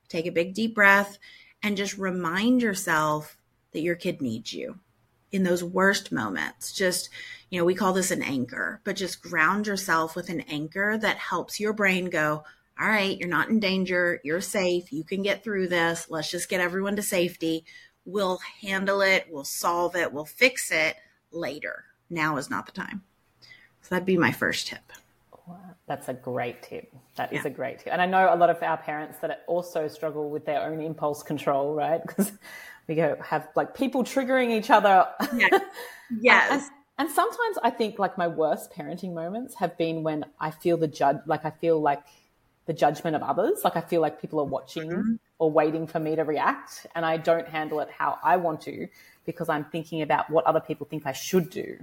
take 0.08 0.26
a 0.26 0.32
big 0.32 0.54
deep 0.54 0.74
breath, 0.74 1.18
and 1.62 1.76
just 1.76 1.98
remind 1.98 2.62
yourself 2.62 3.36
that 3.72 3.80
your 3.80 3.96
kid 3.96 4.20
needs 4.20 4.52
you 4.52 4.78
in 5.32 5.42
those 5.42 5.64
worst 5.64 6.12
moments. 6.12 6.72
Just, 6.72 7.10
you 7.50 7.58
know, 7.58 7.64
we 7.64 7.74
call 7.74 7.92
this 7.92 8.12
an 8.12 8.22
anchor, 8.22 8.80
but 8.84 8.96
just 8.96 9.22
ground 9.22 9.66
yourself 9.66 10.14
with 10.14 10.28
an 10.28 10.42
anchor 10.42 10.96
that 10.98 11.16
helps 11.16 11.58
your 11.58 11.72
brain 11.72 12.06
go, 12.06 12.44
all 12.78 12.88
right, 12.88 13.18
you're 13.18 13.28
not 13.28 13.48
in 13.48 13.60
danger. 13.60 14.20
You're 14.24 14.40
safe. 14.40 14.92
You 14.92 15.04
can 15.04 15.22
get 15.22 15.44
through 15.44 15.68
this. 15.68 16.06
Let's 16.08 16.30
just 16.30 16.48
get 16.48 16.60
everyone 16.60 16.96
to 16.96 17.02
safety. 17.02 17.64
We'll 18.04 18.38
handle 18.60 19.00
it. 19.00 19.26
We'll 19.30 19.44
solve 19.44 19.96
it. 19.96 20.12
We'll 20.12 20.24
fix 20.24 20.70
it 20.70 20.96
later. 21.30 21.84
Now 22.10 22.36
is 22.36 22.50
not 22.50 22.66
the 22.66 22.72
time. 22.72 23.02
So 23.82 23.88
that'd 23.90 24.06
be 24.06 24.18
my 24.18 24.32
first 24.32 24.66
tip. 24.66 24.92
That's 25.86 26.08
a 26.08 26.14
great 26.14 26.62
tip. 26.62 26.94
That 27.16 27.32
yeah. 27.32 27.40
is 27.40 27.44
a 27.44 27.50
great 27.50 27.80
tip. 27.80 27.92
And 27.92 28.00
I 28.00 28.06
know 28.06 28.32
a 28.32 28.36
lot 28.36 28.50
of 28.50 28.62
our 28.62 28.76
parents 28.76 29.18
that 29.18 29.44
also 29.46 29.88
struggle 29.88 30.30
with 30.30 30.46
their 30.46 30.62
own 30.62 30.80
impulse 30.80 31.22
control, 31.22 31.74
right? 31.74 32.00
Because 32.06 32.32
we 32.86 32.94
go 32.94 33.16
have 33.22 33.48
like 33.54 33.74
people 33.74 34.04
triggering 34.04 34.50
each 34.50 34.70
other. 34.70 35.06
Yes. 35.36 35.62
yes. 36.20 36.52
and, 36.52 36.62
and, 36.98 37.10
sometimes 37.10 37.56
I 37.62 37.70
think 37.70 37.98
like 37.98 38.18
my 38.18 38.28
worst 38.28 38.70
parenting 38.72 39.14
moments 39.14 39.54
have 39.54 39.76
been 39.78 40.02
when 40.02 40.26
I 40.38 40.50
feel 40.50 40.76
the 40.76 40.86
judge, 40.86 41.16
like 41.24 41.46
I 41.46 41.50
feel 41.50 41.80
like 41.80 42.02
the 42.66 42.74
judgment 42.74 43.16
of 43.16 43.22
others. 43.22 43.60
Like 43.64 43.76
I 43.76 43.80
feel 43.80 44.02
like 44.02 44.20
people 44.20 44.38
are 44.40 44.44
watching 44.46 44.90
mm-hmm. 44.90 45.14
or 45.38 45.50
waiting 45.50 45.86
for 45.86 45.98
me 45.98 46.14
to 46.14 46.24
react 46.24 46.86
and 46.94 47.04
I 47.06 47.16
don't 47.16 47.48
handle 47.48 47.80
it 47.80 47.88
how 47.90 48.18
I 48.22 48.36
want 48.36 48.60
to 48.62 48.86
because 49.24 49.48
I'm 49.48 49.64
thinking 49.64 50.02
about 50.02 50.30
what 50.30 50.44
other 50.44 50.60
people 50.60 50.86
think 50.86 51.06
I 51.06 51.12
should 51.12 51.50
do. 51.50 51.78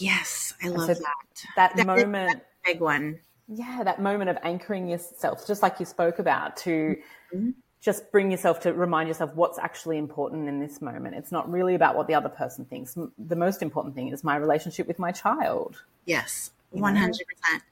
Yes, 0.00 0.54
I 0.62 0.68
love 0.68 0.86
so 0.86 0.94
that. 0.94 1.44
That, 1.56 1.76
that 1.76 1.86
moment. 1.86 2.42
big 2.64 2.80
one 2.80 3.20
yeah, 3.48 3.82
that 3.82 4.00
moment 4.00 4.28
of 4.28 4.36
anchoring 4.42 4.88
yourself, 4.88 5.46
just 5.46 5.62
like 5.62 5.80
you 5.80 5.86
spoke 5.86 6.18
about, 6.18 6.56
to 6.58 6.96
mm-hmm. 7.34 7.50
just 7.80 8.12
bring 8.12 8.30
yourself 8.30 8.60
to 8.60 8.74
remind 8.74 9.08
yourself 9.08 9.34
what's 9.34 9.58
actually 9.58 9.96
important 9.96 10.48
in 10.48 10.60
this 10.60 10.82
moment. 10.82 11.14
It's 11.16 11.32
not 11.32 11.50
really 11.50 11.74
about 11.74 11.96
what 11.96 12.06
the 12.06 12.14
other 12.14 12.28
person 12.28 12.66
thinks. 12.66 12.96
The 13.18 13.36
most 13.36 13.62
important 13.62 13.94
thing 13.94 14.08
is 14.08 14.22
my 14.22 14.36
relationship 14.36 14.86
with 14.86 14.98
my 14.98 15.12
child. 15.12 15.82
Yes, 16.04 16.50
one 16.70 16.94
hundred 16.94 17.26
percent. 17.26 17.62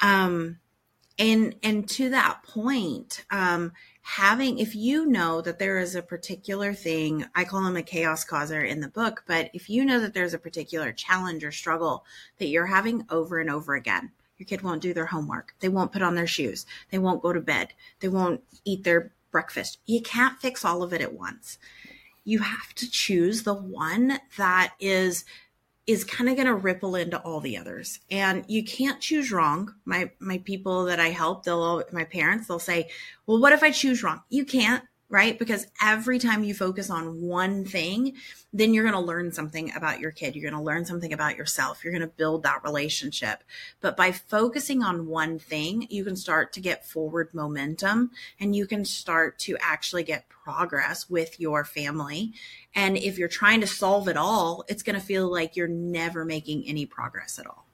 Um, 0.00 0.58
and 1.18 1.56
and 1.64 1.88
to 1.90 2.10
that 2.10 2.42
point, 2.44 3.24
um, 3.30 3.72
having 4.06 4.60
if 4.60 4.76
you 4.76 5.04
know 5.04 5.40
that 5.40 5.58
there 5.58 5.80
is 5.80 5.96
a 5.96 6.00
particular 6.00 6.72
thing, 6.72 7.26
I 7.34 7.42
call 7.42 7.66
him 7.66 7.76
a 7.76 7.82
chaos 7.82 8.22
causer 8.22 8.62
in 8.62 8.80
the 8.80 8.86
book, 8.86 9.24
but 9.26 9.50
if 9.52 9.68
you 9.68 9.84
know 9.84 9.98
that 9.98 10.14
there's 10.14 10.32
a 10.32 10.38
particular 10.38 10.92
challenge 10.92 11.42
or 11.42 11.50
struggle 11.50 12.04
that 12.38 12.46
you're 12.46 12.66
having 12.66 13.04
over 13.10 13.40
and 13.40 13.50
over 13.50 13.74
again, 13.74 14.12
your 14.38 14.46
kid 14.46 14.62
won't 14.62 14.80
do 14.80 14.94
their 14.94 15.06
homework. 15.06 15.56
They 15.58 15.68
won't 15.68 15.90
put 15.90 16.02
on 16.02 16.14
their 16.14 16.28
shoes. 16.28 16.66
They 16.92 16.98
won't 16.98 17.20
go 17.20 17.32
to 17.32 17.40
bed. 17.40 17.72
They 17.98 18.06
won't 18.06 18.44
eat 18.64 18.84
their 18.84 19.10
breakfast. 19.32 19.80
You 19.86 20.00
can't 20.00 20.38
fix 20.38 20.64
all 20.64 20.84
of 20.84 20.92
it 20.92 21.00
at 21.00 21.12
once. 21.12 21.58
You 22.22 22.38
have 22.38 22.74
to 22.76 22.88
choose 22.88 23.42
the 23.42 23.54
one 23.54 24.20
that 24.36 24.74
is 24.78 25.24
is 25.86 26.04
kind 26.04 26.28
of 26.28 26.36
going 26.36 26.46
to 26.46 26.54
ripple 26.54 26.96
into 26.96 27.20
all 27.20 27.40
the 27.40 27.56
others. 27.56 28.00
And 28.10 28.44
you 28.48 28.64
can't 28.64 29.00
choose 29.00 29.30
wrong. 29.30 29.74
My 29.84 30.10
my 30.18 30.38
people 30.38 30.84
that 30.86 31.00
I 31.00 31.08
help, 31.08 31.44
they'll 31.44 31.84
my 31.92 32.04
parents, 32.04 32.48
they'll 32.48 32.58
say, 32.58 32.90
"Well, 33.26 33.40
what 33.40 33.52
if 33.52 33.62
I 33.62 33.70
choose 33.70 34.02
wrong?" 34.02 34.22
You 34.28 34.44
can't 34.44 34.84
right? 35.08 35.38
Because 35.38 35.68
every 35.80 36.18
time 36.18 36.42
you 36.42 36.52
focus 36.52 36.90
on 36.90 37.20
one 37.22 37.64
thing, 37.64 38.14
then 38.52 38.74
you're 38.74 38.84
going 38.84 38.94
to 38.94 39.00
learn 39.00 39.30
something 39.30 39.72
about 39.74 40.00
your 40.00 40.10
kid. 40.10 40.34
You're 40.34 40.50
going 40.50 40.60
to 40.60 40.66
learn 40.66 40.84
something 40.84 41.12
about 41.12 41.36
yourself. 41.36 41.84
You're 41.84 41.92
going 41.92 42.00
to 42.00 42.08
build 42.08 42.42
that 42.42 42.64
relationship. 42.64 43.44
But 43.80 43.96
by 43.96 44.10
focusing 44.10 44.82
on 44.82 45.06
one 45.06 45.38
thing, 45.38 45.86
you 45.90 46.04
can 46.04 46.16
start 46.16 46.52
to 46.54 46.60
get 46.60 46.88
forward 46.88 47.30
momentum 47.32 48.10
and 48.40 48.56
you 48.56 48.66
can 48.66 48.84
start 48.84 49.38
to 49.40 49.56
actually 49.60 50.02
get 50.02 50.28
progress 50.28 51.08
with 51.08 51.38
your 51.38 51.64
family. 51.64 52.32
And 52.74 52.96
if 52.96 53.16
you're 53.16 53.28
trying 53.28 53.60
to 53.60 53.66
solve 53.66 54.08
it 54.08 54.16
all, 54.16 54.64
it's 54.68 54.82
going 54.82 54.98
to 54.98 55.04
feel 55.04 55.30
like 55.30 55.54
you're 55.54 55.68
never 55.68 56.24
making 56.24 56.64
any 56.66 56.84
progress 56.84 57.38
at 57.38 57.46
all. 57.46 57.66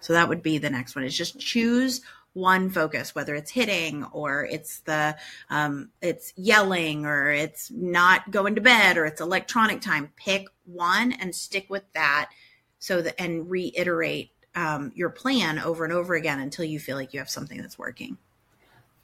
So 0.00 0.14
that 0.14 0.28
would 0.28 0.42
be 0.42 0.58
the 0.58 0.70
next 0.70 0.96
one 0.96 1.04
is 1.04 1.16
just 1.16 1.38
choose 1.38 2.00
one 2.32 2.70
focus, 2.70 3.14
whether 3.14 3.34
it's 3.34 3.50
hitting 3.50 4.04
or 4.12 4.44
it's 4.44 4.80
the 4.80 5.16
um, 5.48 5.90
it's 6.00 6.32
yelling 6.36 7.04
or 7.04 7.30
it's 7.30 7.70
not 7.70 8.30
going 8.30 8.54
to 8.54 8.60
bed 8.60 8.96
or 8.96 9.04
it's 9.04 9.20
electronic 9.20 9.80
time. 9.80 10.12
Pick 10.16 10.46
one 10.64 11.12
and 11.12 11.34
stick 11.34 11.66
with 11.68 11.84
that. 11.94 12.30
So 12.78 13.02
that 13.02 13.20
and 13.20 13.50
reiterate 13.50 14.30
um, 14.54 14.92
your 14.94 15.10
plan 15.10 15.58
over 15.58 15.84
and 15.84 15.92
over 15.92 16.14
again 16.14 16.40
until 16.40 16.64
you 16.64 16.80
feel 16.80 16.96
like 16.96 17.12
you 17.12 17.20
have 17.20 17.28
something 17.28 17.60
that's 17.60 17.78
working. 17.78 18.16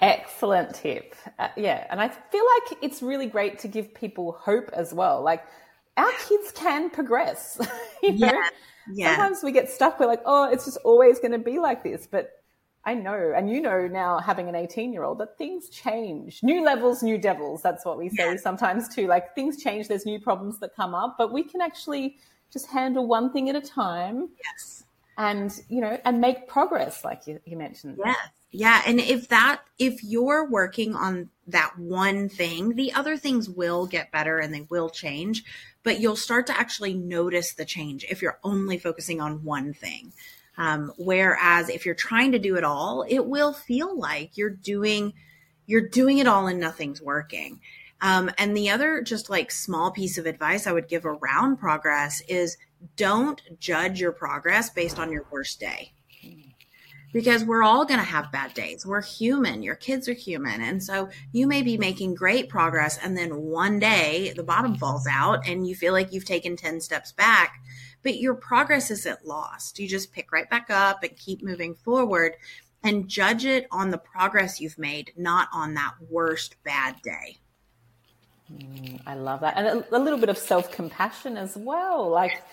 Excellent 0.01 0.75
tip. 0.75 1.15
Uh, 1.39 1.49
yeah, 1.57 1.87
and 1.91 2.01
I 2.01 2.09
feel 2.09 2.45
like 2.45 2.79
it's 2.83 3.03
really 3.03 3.27
great 3.27 3.59
to 3.61 3.69
give 3.69 3.95
people 3.95 4.33
hope 4.41 4.71
as 4.73 4.93
well. 4.95 5.23
Like 5.23 5.45
our 5.97 6.11
kids 6.29 6.53
can 6.53 6.91
progress. 6.91 7.59
you 8.03 8.13
know? 8.13 8.27
Yeah. 8.29 8.49
Yeah. 8.93 9.17
Sometimes 9.17 9.43
we 9.43 9.53
get 9.53 9.69
stuck. 9.69 9.99
We're 9.99 10.07
like, 10.07 10.23
oh, 10.27 10.51
it's 10.51 10.65
just 10.65 10.79
always 10.85 11.19
going 11.19 11.33
to 11.33 11.39
be 11.39 11.59
like 11.59 11.83
this. 11.83 12.07
But 12.07 12.31
I 12.87 12.95
know, 12.95 13.33
and 13.37 13.51
you 13.51 13.61
know 13.61 13.89
now, 13.89 14.21
having 14.21 14.49
an 14.49 14.55
18 14.55 14.93
year 14.93 15.03
old, 15.03 15.19
that 15.19 15.37
things 15.37 15.69
change. 15.69 16.41
New 16.45 16.65
levels, 16.65 17.03
new 17.03 17.19
devils. 17.19 17.61
That's 17.61 17.85
what 17.85 17.99
we 17.99 18.09
say 18.09 18.31
yeah. 18.31 18.37
sometimes 18.37 18.89
too. 18.89 19.09
Like 19.09 19.35
things 19.35 19.61
change, 19.61 19.89
there's 19.89 20.07
new 20.07 20.21
problems 20.21 20.61
that 20.61 20.75
come 20.77 20.95
up, 20.95 21.17
but 21.19 21.33
we 21.33 21.43
can 21.43 21.61
actually 21.61 22.17
just 22.53 22.67
handle 22.69 23.09
one 23.09 23.33
thing 23.33 23.51
at 23.51 23.57
a 23.57 23.61
time. 23.61 24.29
Yes. 24.45 24.85
And, 25.19 25.53
you 25.69 25.81
know, 25.81 25.99
and 26.05 26.21
make 26.21 26.47
progress, 26.47 27.05
like 27.05 27.27
you, 27.27 27.41
you 27.45 27.57
mentioned. 27.57 27.99
Yes. 28.05 28.17
Yeah. 28.53 28.83
And 28.87 29.01
if 29.01 29.29
that, 29.29 29.63
if 29.79 30.05
you're 30.05 30.49
working 30.49 30.95
on 30.95 31.31
that 31.49 31.77
one 31.79 32.29
thing, 32.29 32.77
the 32.77 32.93
other 32.93 33.17
things 33.17 33.51
will 33.51 33.87
get 33.87 34.13
better 34.13 34.39
and 34.39 34.55
they 34.55 34.67
will 34.71 34.91
change, 34.91 35.43
but 35.83 36.01
you'll 36.01 36.17
start 36.17 36.47
to 36.49 36.59
actually 36.59 36.95
notice 36.95 37.55
the 37.55 37.65
change 37.65 38.05
if 38.09 38.23
you're 38.23 38.39
only 38.45 38.79
focusing 38.79 39.21
on 39.21 39.43
one 39.43 39.73
thing. 39.73 40.13
Um, 40.59 40.93
whereas 40.97 41.69
if 41.69 41.85
you're 41.85 41.95
trying 41.95 42.33
to 42.33 42.39
do 42.39 42.57
it 42.57 42.65
all, 42.65 43.05
it 43.09 43.27
will 43.27 43.53
feel 43.53 43.99
like 43.99 44.37
you're 44.37 44.51
doing 44.51 45.13
you're 45.67 45.89
doing 45.89 46.19
it 46.19 46.29
all 46.29 46.47
and 46.47 46.61
nothing's 46.61 47.03
working. 47.03 47.61
Um, 48.01 48.31
and 48.39 48.57
the 48.57 48.71
other 48.71 49.03
just 49.03 49.31
like 49.31 49.51
small 49.51 49.91
piece 49.91 50.19
of 50.19 50.27
advice 50.27 50.67
I 50.67 50.73
would 50.73 50.89
give 50.89 51.05
around 51.05 51.57
progress 51.57 52.21
is 52.29 52.57
don't 52.97 53.41
judge 53.59 54.01
your 54.01 54.13
progress 54.13 54.71
based 54.71 54.99
on 54.99 55.11
your 55.11 55.27
worst 55.31 55.61
day. 55.61 55.93
Because 57.13 57.45
we're 57.45 57.63
all 57.63 57.87
going 57.87 58.01
to 58.01 58.05
have 58.05 58.31
bad 58.31 58.53
days. 58.53 58.85
We're 58.85 59.01
human. 59.01 59.63
Your 59.63 59.77
kids 59.77 60.07
are 60.07 60.13
human. 60.13 60.61
And 60.61 60.83
so 60.83 61.09
you 61.33 61.47
may 61.47 61.63
be 61.63 61.79
making 61.79 62.15
great 62.15 62.51
progress. 62.51 62.99
And 63.03 63.17
then 63.17 63.37
one 63.37 63.79
day 63.79 64.35
the 64.37 64.43
bottom 64.43 64.77
falls 64.77 65.07
out 65.11 65.49
and 65.49 65.67
you 65.67 65.75
feel 65.75 65.95
like 65.95 66.13
you've 66.13 66.27
taken 66.27 66.57
10 66.57 66.81
steps 66.83 67.13
back 67.13 67.55
but 68.07 68.21
your 68.21 68.35
progress 68.35 68.93
isn't 68.93 69.27
lost. 69.27 69.81
You 69.81 69.89
just 69.89 70.13
pick 70.13 70.31
right 70.31 70.49
back 70.49 70.71
up 70.71 71.03
and 71.03 71.17
keep 71.17 71.43
moving 71.43 71.75
forward 71.75 72.37
and 72.85 73.09
judge 73.09 73.45
it 73.45 73.67
on 73.73 73.91
the 73.91 73.99
progress 73.99 74.61
you've 74.61 74.79
made, 74.79 75.11
not 75.17 75.49
on 75.53 75.75
that 75.75 75.95
worst 76.09 76.55
bad 76.63 77.03
day. 77.03 77.37
Mm, 78.55 79.01
I 79.09 79.15
love 79.15 79.41
that. 79.41 79.57
And 79.57 79.67
a, 79.67 79.97
a 79.97 79.99
little 79.99 80.21
bit 80.21 80.29
of 80.29 80.39
self 80.39 80.71
compassion 80.71 81.37
as 81.37 81.57
well. 81.57 82.09
Like, 82.09 82.45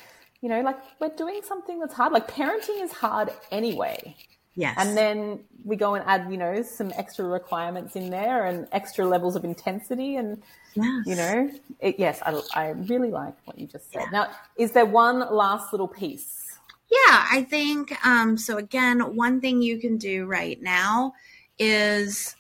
you 0.42 0.50
know, 0.50 0.60
like 0.62 0.80
we're 1.00 1.10
doing 1.10 1.42
something 1.44 1.80
that's 1.80 1.94
hard. 1.94 2.14
Like 2.14 2.28
parenting 2.28 2.82
is 2.82 2.92
hard 2.92 3.30
anyway. 3.52 4.16
Yes. 4.56 4.76
And 4.78 4.96
then 4.96 5.40
we 5.64 5.76
go 5.76 5.96
and 5.96 6.06
add, 6.08 6.30
you 6.30 6.38
know, 6.38 6.62
some 6.62 6.94
extra 6.96 7.26
requirements 7.26 7.96
in 7.96 8.10
there 8.10 8.46
and 8.46 8.68
extra 8.72 9.06
levels 9.06 9.36
of 9.36 9.44
intensity. 9.44 10.16
And, 10.18 10.42
yes. 10.76 11.08
you 11.08 11.16
know, 11.16 11.50
it, 11.80 11.96
yes, 11.98 12.22
I, 12.24 12.40
I 12.54 12.70
really 12.70 13.10
like 13.10 13.36
what 13.46 13.58
you 13.58 13.66
just 13.66 13.92
said. 13.92 14.04
Yeah. 14.04 14.10
Now, 14.12 14.32
is 14.58 14.72
there 14.72 14.86
one 14.86 15.20
last 15.34 15.74
little 15.74 15.88
piece? 15.88 16.60
Yeah, 16.92 17.26
I 17.32 17.48
think 17.50 17.94
um, 18.06 18.38
so. 18.38 18.58
Again, 18.58 19.16
one 19.16 19.42
thing 19.42 19.62
you 19.62 19.80
can 19.80 19.98
do 19.98 20.26
right 20.26 20.62
now 20.62 21.14
is 21.58 22.36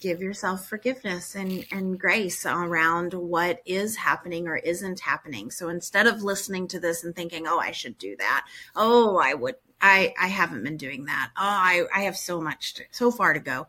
give 0.00 0.20
yourself 0.20 0.68
forgiveness 0.68 1.34
and, 1.34 1.64
and 1.72 1.98
grace 1.98 2.44
around 2.46 3.14
what 3.14 3.60
is 3.66 3.96
happening 3.96 4.46
or 4.46 4.56
isn't 4.56 5.00
happening. 5.00 5.50
So 5.50 5.68
instead 5.68 6.06
of 6.06 6.22
listening 6.22 6.68
to 6.68 6.80
this 6.80 7.04
and 7.04 7.14
thinking, 7.14 7.46
oh, 7.46 7.58
I 7.58 7.72
should 7.72 7.98
do 7.98 8.16
that. 8.18 8.46
Oh, 8.76 9.16
I 9.16 9.34
would 9.34 9.56
I 9.86 10.14
I 10.20 10.26
haven't 10.28 10.64
been 10.64 10.76
doing 10.76 11.04
that. 11.06 11.30
Oh, 11.36 11.40
I 11.42 11.84
I 11.94 12.00
have 12.02 12.16
so 12.16 12.40
much 12.40 12.74
to, 12.74 12.84
so 12.90 13.10
far 13.10 13.32
to 13.32 13.40
go. 13.40 13.68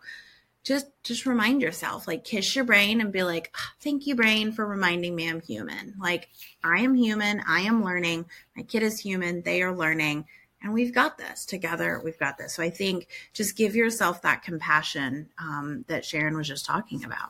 Just 0.63 0.87
just 1.03 1.25
remind 1.25 1.61
yourself, 1.61 2.07
like 2.07 2.23
kiss 2.23 2.55
your 2.55 2.65
brain 2.65 2.99
and 2.99 3.11
be 3.11 3.23
like, 3.23 3.51
oh, 3.55 3.69
"Thank 3.79 4.07
you, 4.07 4.15
brain, 4.15 4.51
for 4.51 4.65
reminding 4.65 5.15
me 5.15 5.29
I'm 5.29 5.41
human. 5.41 5.95
Like 5.99 6.29
I 6.63 6.79
am 6.79 6.95
human. 6.95 7.41
I 7.47 7.61
am 7.61 7.83
learning. 7.83 8.25
My 8.55 8.63
kid 8.63 8.83
is 8.83 8.99
human. 8.99 9.43
They 9.43 9.61
are 9.61 9.75
learning." 9.75 10.25
And 10.63 10.73
we've 10.73 10.93
got 10.93 11.19
this 11.19 11.45
together. 11.45 12.01
We've 12.03 12.17
got 12.17 12.39
this. 12.39 12.53
So 12.55 12.63
I 12.63 12.71
think 12.71 13.07
just 13.31 13.55
give 13.55 13.75
yourself 13.75 14.23
that 14.23 14.41
compassion 14.41 15.29
um, 15.37 15.85
that 15.87 16.03
Sharon 16.03 16.35
was 16.35 16.47
just 16.47 16.65
talking 16.65 17.05
about. 17.05 17.29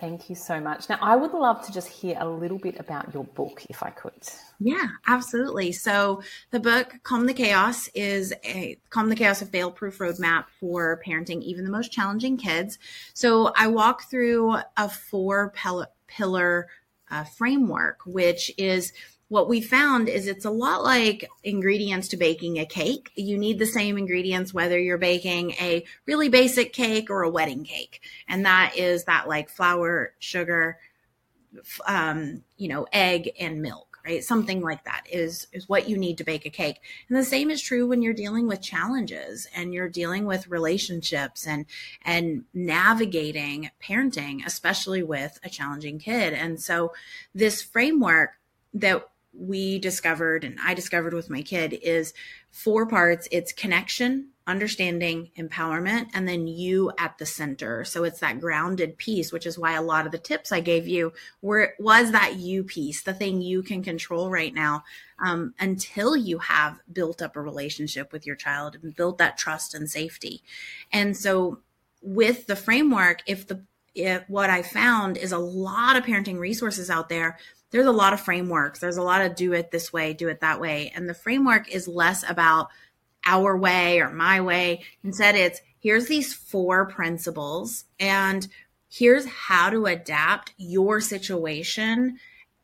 Thank 0.00 0.30
you 0.30 0.34
so 0.34 0.58
much. 0.58 0.88
Now, 0.88 0.98
I 1.02 1.14
would 1.14 1.34
love 1.34 1.64
to 1.66 1.72
just 1.72 1.86
hear 1.88 2.16
a 2.18 2.26
little 2.26 2.56
bit 2.56 2.80
about 2.80 3.12
your 3.12 3.24
book, 3.24 3.62
if 3.68 3.82
I 3.82 3.90
could. 3.90 4.14
Yeah, 4.58 4.86
absolutely. 5.06 5.72
So, 5.72 6.22
the 6.52 6.58
book 6.58 6.94
Calm 7.02 7.26
the 7.26 7.34
Chaos 7.34 7.88
is 7.88 8.32
a 8.42 8.78
Calm 8.88 9.10
the 9.10 9.14
Chaos, 9.14 9.42
a 9.42 9.46
fail 9.46 9.70
proof 9.70 9.98
roadmap 9.98 10.46
for 10.58 11.02
parenting 11.06 11.42
even 11.42 11.66
the 11.66 11.70
most 11.70 11.92
challenging 11.92 12.38
kids. 12.38 12.78
So, 13.12 13.52
I 13.56 13.66
walk 13.66 14.10
through 14.10 14.56
a 14.78 14.88
four 14.88 15.52
pillar 16.06 16.68
uh, 17.10 17.24
framework, 17.24 18.00
which 18.06 18.50
is 18.56 18.94
what 19.30 19.48
we 19.48 19.60
found 19.60 20.08
is 20.08 20.26
it's 20.26 20.44
a 20.44 20.50
lot 20.50 20.82
like 20.82 21.30
ingredients 21.44 22.08
to 22.08 22.16
baking 22.16 22.58
a 22.58 22.66
cake. 22.66 23.12
You 23.14 23.38
need 23.38 23.60
the 23.60 23.66
same 23.66 23.96
ingredients 23.96 24.52
whether 24.52 24.78
you're 24.78 24.98
baking 24.98 25.52
a 25.52 25.84
really 26.04 26.28
basic 26.28 26.72
cake 26.72 27.10
or 27.10 27.22
a 27.22 27.30
wedding 27.30 27.62
cake. 27.62 28.02
And 28.28 28.44
that 28.44 28.76
is 28.76 29.04
that 29.04 29.28
like 29.28 29.48
flour, 29.48 30.14
sugar, 30.18 30.78
um, 31.86 32.42
you 32.56 32.66
know, 32.66 32.88
egg 32.92 33.30
and 33.38 33.62
milk, 33.62 33.98
right? 34.04 34.24
Something 34.24 34.62
like 34.62 34.82
that 34.84 35.04
is 35.08 35.46
is 35.52 35.68
what 35.68 35.88
you 35.88 35.96
need 35.96 36.18
to 36.18 36.24
bake 36.24 36.44
a 36.44 36.50
cake. 36.50 36.80
And 37.08 37.16
the 37.16 37.22
same 37.22 37.50
is 37.50 37.62
true 37.62 37.86
when 37.86 38.02
you're 38.02 38.12
dealing 38.12 38.48
with 38.48 38.60
challenges 38.60 39.46
and 39.54 39.72
you're 39.72 39.88
dealing 39.88 40.26
with 40.26 40.48
relationships 40.48 41.46
and 41.46 41.66
and 42.04 42.46
navigating 42.52 43.70
parenting, 43.80 44.44
especially 44.44 45.04
with 45.04 45.38
a 45.44 45.48
challenging 45.48 46.00
kid. 46.00 46.32
And 46.32 46.60
so 46.60 46.92
this 47.32 47.62
framework 47.62 48.30
that 48.74 49.06
we 49.32 49.78
discovered 49.78 50.44
and 50.44 50.58
I 50.64 50.74
discovered 50.74 51.14
with 51.14 51.30
my 51.30 51.42
kid 51.42 51.72
is 51.72 52.12
four 52.50 52.86
parts. 52.86 53.28
It's 53.30 53.52
connection, 53.52 54.30
understanding, 54.46 55.30
empowerment, 55.38 56.08
and 56.12 56.28
then 56.28 56.48
you 56.48 56.90
at 56.98 57.16
the 57.18 57.26
center. 57.26 57.84
So 57.84 58.04
it's 58.04 58.20
that 58.20 58.40
grounded 58.40 58.98
piece, 58.98 59.32
which 59.32 59.46
is 59.46 59.58
why 59.58 59.74
a 59.74 59.82
lot 59.82 60.06
of 60.06 60.12
the 60.12 60.18
tips 60.18 60.50
I 60.50 60.60
gave 60.60 60.88
you 60.88 61.12
were 61.40 61.74
was 61.78 62.10
that 62.10 62.36
you 62.36 62.64
piece, 62.64 63.02
the 63.02 63.14
thing 63.14 63.40
you 63.40 63.62
can 63.62 63.82
control 63.82 64.30
right 64.30 64.52
now, 64.52 64.82
um, 65.24 65.54
until 65.60 66.16
you 66.16 66.38
have 66.38 66.80
built 66.92 67.22
up 67.22 67.36
a 67.36 67.40
relationship 67.40 68.12
with 68.12 68.26
your 68.26 68.36
child 68.36 68.78
and 68.82 68.96
built 68.96 69.18
that 69.18 69.38
trust 69.38 69.74
and 69.74 69.88
safety. 69.88 70.42
And 70.92 71.16
so 71.16 71.60
with 72.02 72.46
the 72.46 72.56
framework, 72.56 73.22
if 73.26 73.46
the 73.46 73.64
it, 73.94 74.24
what 74.28 74.50
I 74.50 74.62
found 74.62 75.16
is 75.16 75.32
a 75.32 75.38
lot 75.38 75.96
of 75.96 76.04
parenting 76.04 76.38
resources 76.38 76.90
out 76.90 77.08
there. 77.08 77.38
There's 77.70 77.86
a 77.86 77.92
lot 77.92 78.12
of 78.12 78.20
frameworks. 78.20 78.80
There's 78.80 78.96
a 78.96 79.02
lot 79.02 79.22
of 79.22 79.36
do 79.36 79.52
it 79.52 79.70
this 79.70 79.92
way, 79.92 80.12
do 80.12 80.28
it 80.28 80.40
that 80.40 80.60
way. 80.60 80.92
And 80.94 81.08
the 81.08 81.14
framework 81.14 81.68
is 81.68 81.86
less 81.86 82.28
about 82.28 82.68
our 83.24 83.56
way 83.56 84.00
or 84.00 84.10
my 84.10 84.40
way. 84.40 84.82
Instead, 85.04 85.34
it's 85.34 85.60
here's 85.78 86.06
these 86.06 86.34
four 86.34 86.86
principles 86.86 87.84
and 87.98 88.46
here's 88.88 89.26
how 89.26 89.70
to 89.70 89.86
adapt 89.86 90.52
your 90.56 91.00
situation 91.00 92.18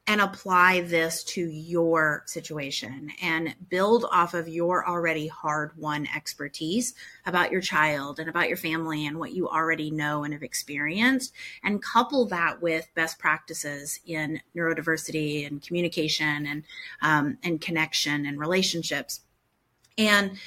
and 0.08 0.20
apply 0.20 0.82
this 0.82 1.24
to 1.24 1.40
your 1.40 2.22
situation 2.26 3.10
and 3.20 3.54
build 3.68 4.04
off 4.12 4.34
of 4.34 4.48
your 4.48 4.88
already 4.88 5.26
hard 5.26 5.76
won 5.76 6.06
expertise 6.14 6.94
about 7.26 7.50
your 7.50 7.60
child 7.60 8.20
and 8.20 8.28
about 8.28 8.48
your 8.48 8.56
family 8.56 9.06
and 9.06 9.18
what 9.18 9.32
you 9.32 9.48
already 9.48 9.90
know 9.90 10.22
and 10.22 10.32
have 10.32 10.44
experienced 10.44 11.32
and 11.64 11.82
couple 11.82 12.24
that 12.26 12.62
with 12.62 12.88
best 12.94 13.18
practices 13.18 13.98
in 14.06 14.40
neurodiversity 14.54 15.46
and 15.46 15.60
communication 15.62 16.46
and 16.46 16.62
um, 17.02 17.36
and 17.42 17.60
connection 17.60 18.26
and 18.26 18.38
relationships. 18.38 19.20
And 19.98 20.38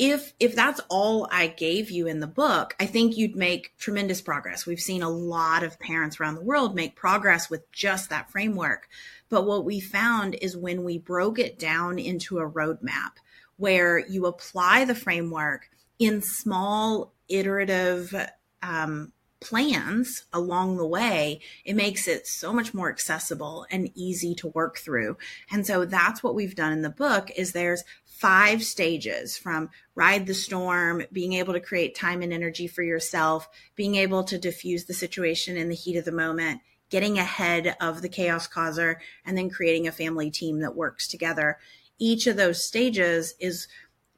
if 0.00 0.32
if 0.40 0.54
that's 0.54 0.80
all 0.88 1.28
I 1.30 1.48
gave 1.48 1.90
you 1.90 2.06
in 2.06 2.20
the 2.20 2.26
book, 2.26 2.74
I 2.80 2.86
think 2.86 3.18
you'd 3.18 3.36
make 3.36 3.76
tremendous 3.76 4.22
progress. 4.22 4.64
We've 4.64 4.80
seen 4.80 5.02
a 5.02 5.10
lot 5.10 5.62
of 5.62 5.78
parents 5.78 6.18
around 6.18 6.36
the 6.36 6.40
world 6.40 6.74
make 6.74 6.96
progress 6.96 7.50
with 7.50 7.70
just 7.70 8.08
that 8.08 8.30
framework. 8.30 8.88
But 9.28 9.44
what 9.44 9.66
we 9.66 9.78
found 9.78 10.36
is 10.40 10.56
when 10.56 10.84
we 10.84 10.96
broke 10.96 11.38
it 11.38 11.58
down 11.58 11.98
into 11.98 12.38
a 12.38 12.50
roadmap 12.50 13.12
where 13.58 13.98
you 13.98 14.24
apply 14.24 14.86
the 14.86 14.94
framework 14.94 15.68
in 15.98 16.22
small 16.22 17.12
iterative 17.28 18.14
um, 18.62 19.12
plans 19.40 20.24
along 20.32 20.76
the 20.76 20.86
way, 20.86 21.40
it 21.64 21.74
makes 21.74 22.06
it 22.06 22.26
so 22.26 22.52
much 22.52 22.74
more 22.74 22.90
accessible 22.90 23.66
and 23.70 23.90
easy 23.94 24.34
to 24.36 24.48
work 24.48 24.78
through. 24.78 25.16
And 25.50 25.66
so 25.66 25.84
that's 25.84 26.22
what 26.22 26.34
we've 26.34 26.54
done 26.54 26.72
in 26.72 26.82
the 26.82 26.90
book 26.90 27.30
is 27.36 27.52
there's 27.52 27.84
five 28.04 28.62
stages 28.62 29.38
from 29.38 29.70
ride 29.94 30.26
the 30.26 30.34
storm, 30.34 31.02
being 31.10 31.32
able 31.32 31.54
to 31.54 31.60
create 31.60 31.94
time 31.94 32.20
and 32.20 32.34
energy 32.34 32.66
for 32.66 32.82
yourself, 32.82 33.48
being 33.76 33.94
able 33.94 34.24
to 34.24 34.38
diffuse 34.38 34.84
the 34.84 34.92
situation 34.92 35.56
in 35.56 35.70
the 35.70 35.74
heat 35.74 35.96
of 35.96 36.04
the 36.04 36.12
moment, 36.12 36.60
getting 36.90 37.18
ahead 37.18 37.76
of 37.80 38.02
the 38.02 38.08
chaos 38.10 38.46
causer, 38.46 39.00
and 39.24 39.38
then 39.38 39.48
creating 39.48 39.88
a 39.88 39.92
family 39.92 40.30
team 40.30 40.60
that 40.60 40.76
works 40.76 41.08
together. 41.08 41.58
Each 41.98 42.26
of 42.26 42.36
those 42.36 42.62
stages 42.62 43.32
is 43.40 43.68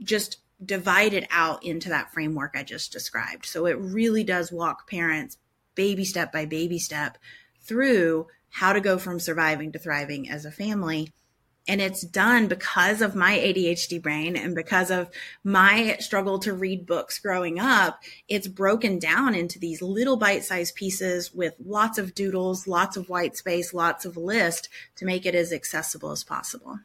just 0.03 0.39
divided 0.65 1.27
out 1.31 1.65
into 1.65 1.89
that 1.89 2.13
framework 2.13 2.53
I 2.55 2.63
just 2.63 2.93
described. 2.93 3.47
So 3.47 3.67
it 3.67 3.79
really 3.79 4.25
does 4.25 4.53
walk 4.53 4.89
parents 4.89 5.39
baby 5.75 6.05
step 6.05 6.33
by 6.33 6.45
baby 6.45 6.79
step 6.79 7.19
through 7.61 8.27
how 8.51 8.73
to 8.73 8.81
go 8.81 8.99
from 8.99 9.19
surviving 9.19 9.73
to 9.73 9.79
thriving 9.79 10.29
as 10.29 10.45
a 10.45 10.51
family. 10.51 11.13
And 11.69 11.81
it's 11.81 12.05
done 12.05 12.49
because 12.49 13.01
of 13.01 13.15
my 13.15 13.39
ADHD 13.39 14.03
brain 14.03 14.37
and 14.37 14.55
because 14.55 14.91
of 14.91 15.09
my 15.45 15.97
struggle 16.01 16.41
to 16.41 16.53
read 16.53 16.87
books 16.87 17.21
growing 17.21 17.61
up. 17.61 18.03
It's 18.29 18.49
broken 18.49 18.99
down 18.99 19.37
into 19.37 19.61
these 19.61 19.81
little 19.81 20.17
bite 20.17 20.45
sized 20.45 20.75
pieces 20.75 21.33
with 21.33 21.55
lots 21.65 21.99
of 21.99 22.15
doodles, 22.15 22.67
lots 22.67 22.97
of 22.97 23.09
white 23.09 23.37
space, 23.37 23.73
lots 23.73 24.05
of 24.05 24.17
list 24.17 24.69
to 24.97 25.05
make 25.05 25.25
it 25.25 25.37
as 25.37 25.53
accessible 25.53 26.11
as 26.11 26.25
possible. 26.25 26.81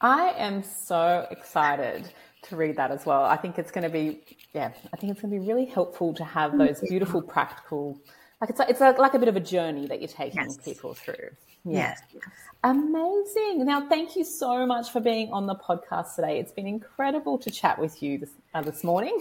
I 0.00 0.30
am 0.36 0.62
so 0.62 1.26
excited 1.30 2.12
to 2.44 2.56
read 2.56 2.76
that 2.76 2.90
as 2.90 3.06
well. 3.06 3.24
I 3.24 3.36
think 3.36 3.58
it's 3.58 3.70
going 3.70 3.84
to 3.84 3.90
be, 3.90 4.22
yeah, 4.52 4.70
I 4.92 4.96
think 4.96 5.12
it's 5.12 5.20
going 5.20 5.32
to 5.32 5.40
be 5.40 5.46
really 5.46 5.64
helpful 5.64 6.14
to 6.14 6.24
have 6.24 6.56
those 6.56 6.80
beautiful 6.80 7.22
practical, 7.22 7.98
like 8.40 8.50
it's 8.50 8.58
like, 8.58 8.70
it's 8.70 8.80
like, 8.80 8.98
like 8.98 9.14
a 9.14 9.18
bit 9.18 9.28
of 9.28 9.36
a 9.36 9.40
journey 9.40 9.86
that 9.86 10.00
you're 10.00 10.08
taking 10.08 10.42
yes. 10.42 10.56
people 10.58 10.94
through. 10.94 11.30
Yeah. 11.64 11.94
Yes. 12.12 12.22
Amazing. 12.62 13.64
Now, 13.64 13.88
thank 13.88 14.16
you 14.16 14.24
so 14.24 14.66
much 14.66 14.90
for 14.90 15.00
being 15.00 15.30
on 15.32 15.46
the 15.46 15.54
podcast 15.54 16.14
today. 16.14 16.38
It's 16.38 16.52
been 16.52 16.66
incredible 16.66 17.38
to 17.38 17.50
chat 17.50 17.78
with 17.78 18.02
you 18.02 18.18
this, 18.18 18.30
uh, 18.54 18.62
this 18.62 18.84
morning. 18.84 19.18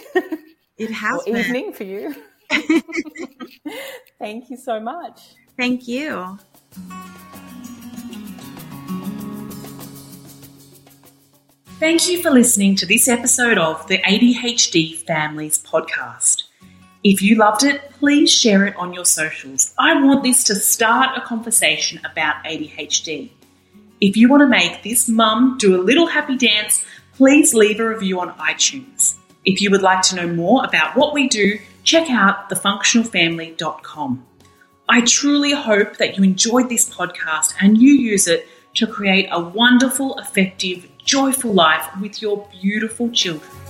It 0.78 0.92
has 0.92 1.22
or 1.22 1.26
been. 1.26 1.38
evening 1.38 1.74
for 1.74 1.84
you. 1.84 2.16
thank 4.20 4.50
you 4.50 4.58
so 4.58 4.80
much. 4.80 5.36
Thank 5.58 5.88
you. 5.88 6.38
Thank 11.84 12.08
you 12.08 12.22
for 12.22 12.32
listening 12.32 12.76
to 12.78 12.86
this 12.86 13.10
episode 13.10 13.58
of 13.58 13.86
the 13.88 13.98
ADHD 13.98 15.00
Families 15.00 15.62
Podcast. 15.62 16.44
If 17.04 17.22
you 17.22 17.36
loved 17.36 17.66
it, 17.66 17.92
please 18.00 18.32
share 18.32 18.66
it 18.66 18.78
on 18.78 18.94
your 18.94 19.04
socials. 19.04 19.74
I 19.78 20.02
want 20.02 20.24
this 20.24 20.46
to 20.46 20.56
start 20.56 21.18
a 21.18 21.20
conversation 21.20 22.00
about 22.10 22.42
ADHD. 22.46 23.32
If 24.00 24.16
you 24.16 24.30
want 24.30 24.44
to 24.44 24.48
make 24.48 24.82
this 24.84 25.10
mum 25.10 25.58
do 25.60 25.76
a 25.76 25.84
little 25.84 26.08
happy 26.08 26.38
dance, 26.38 26.86
please 27.18 27.54
leave 27.54 27.82
a 27.82 27.90
review 27.90 28.22
on 28.22 28.32
iTunes. 28.36 29.16
If 29.44 29.60
you 29.60 29.70
would 29.70 29.82
like 29.82 30.04
to 30.04 30.16
know 30.16 30.28
more 30.28 30.64
about 30.64 30.96
what 30.96 31.14
we 31.14 31.28
do, 31.28 31.60
check 31.84 32.10
out 32.10 32.50
thefunctionalfamily.com. 32.50 34.26
I 34.88 35.02
truly 35.02 35.52
hope 35.52 35.98
that 35.98 36.18
you 36.18 36.24
enjoyed 36.24 36.70
this 36.70 36.90
podcast 36.90 37.56
and 37.60 37.78
you 37.78 37.92
use 37.92 38.30
it 38.30 38.48
to 38.76 38.88
create 38.88 39.28
a 39.34 39.40
wonderful, 39.42 40.18
effective, 40.18 40.90
joyful 41.06 41.54
life 41.54 41.86
with 42.02 42.22
your 42.22 42.48
beautiful 42.62 43.10
children. 43.12 43.63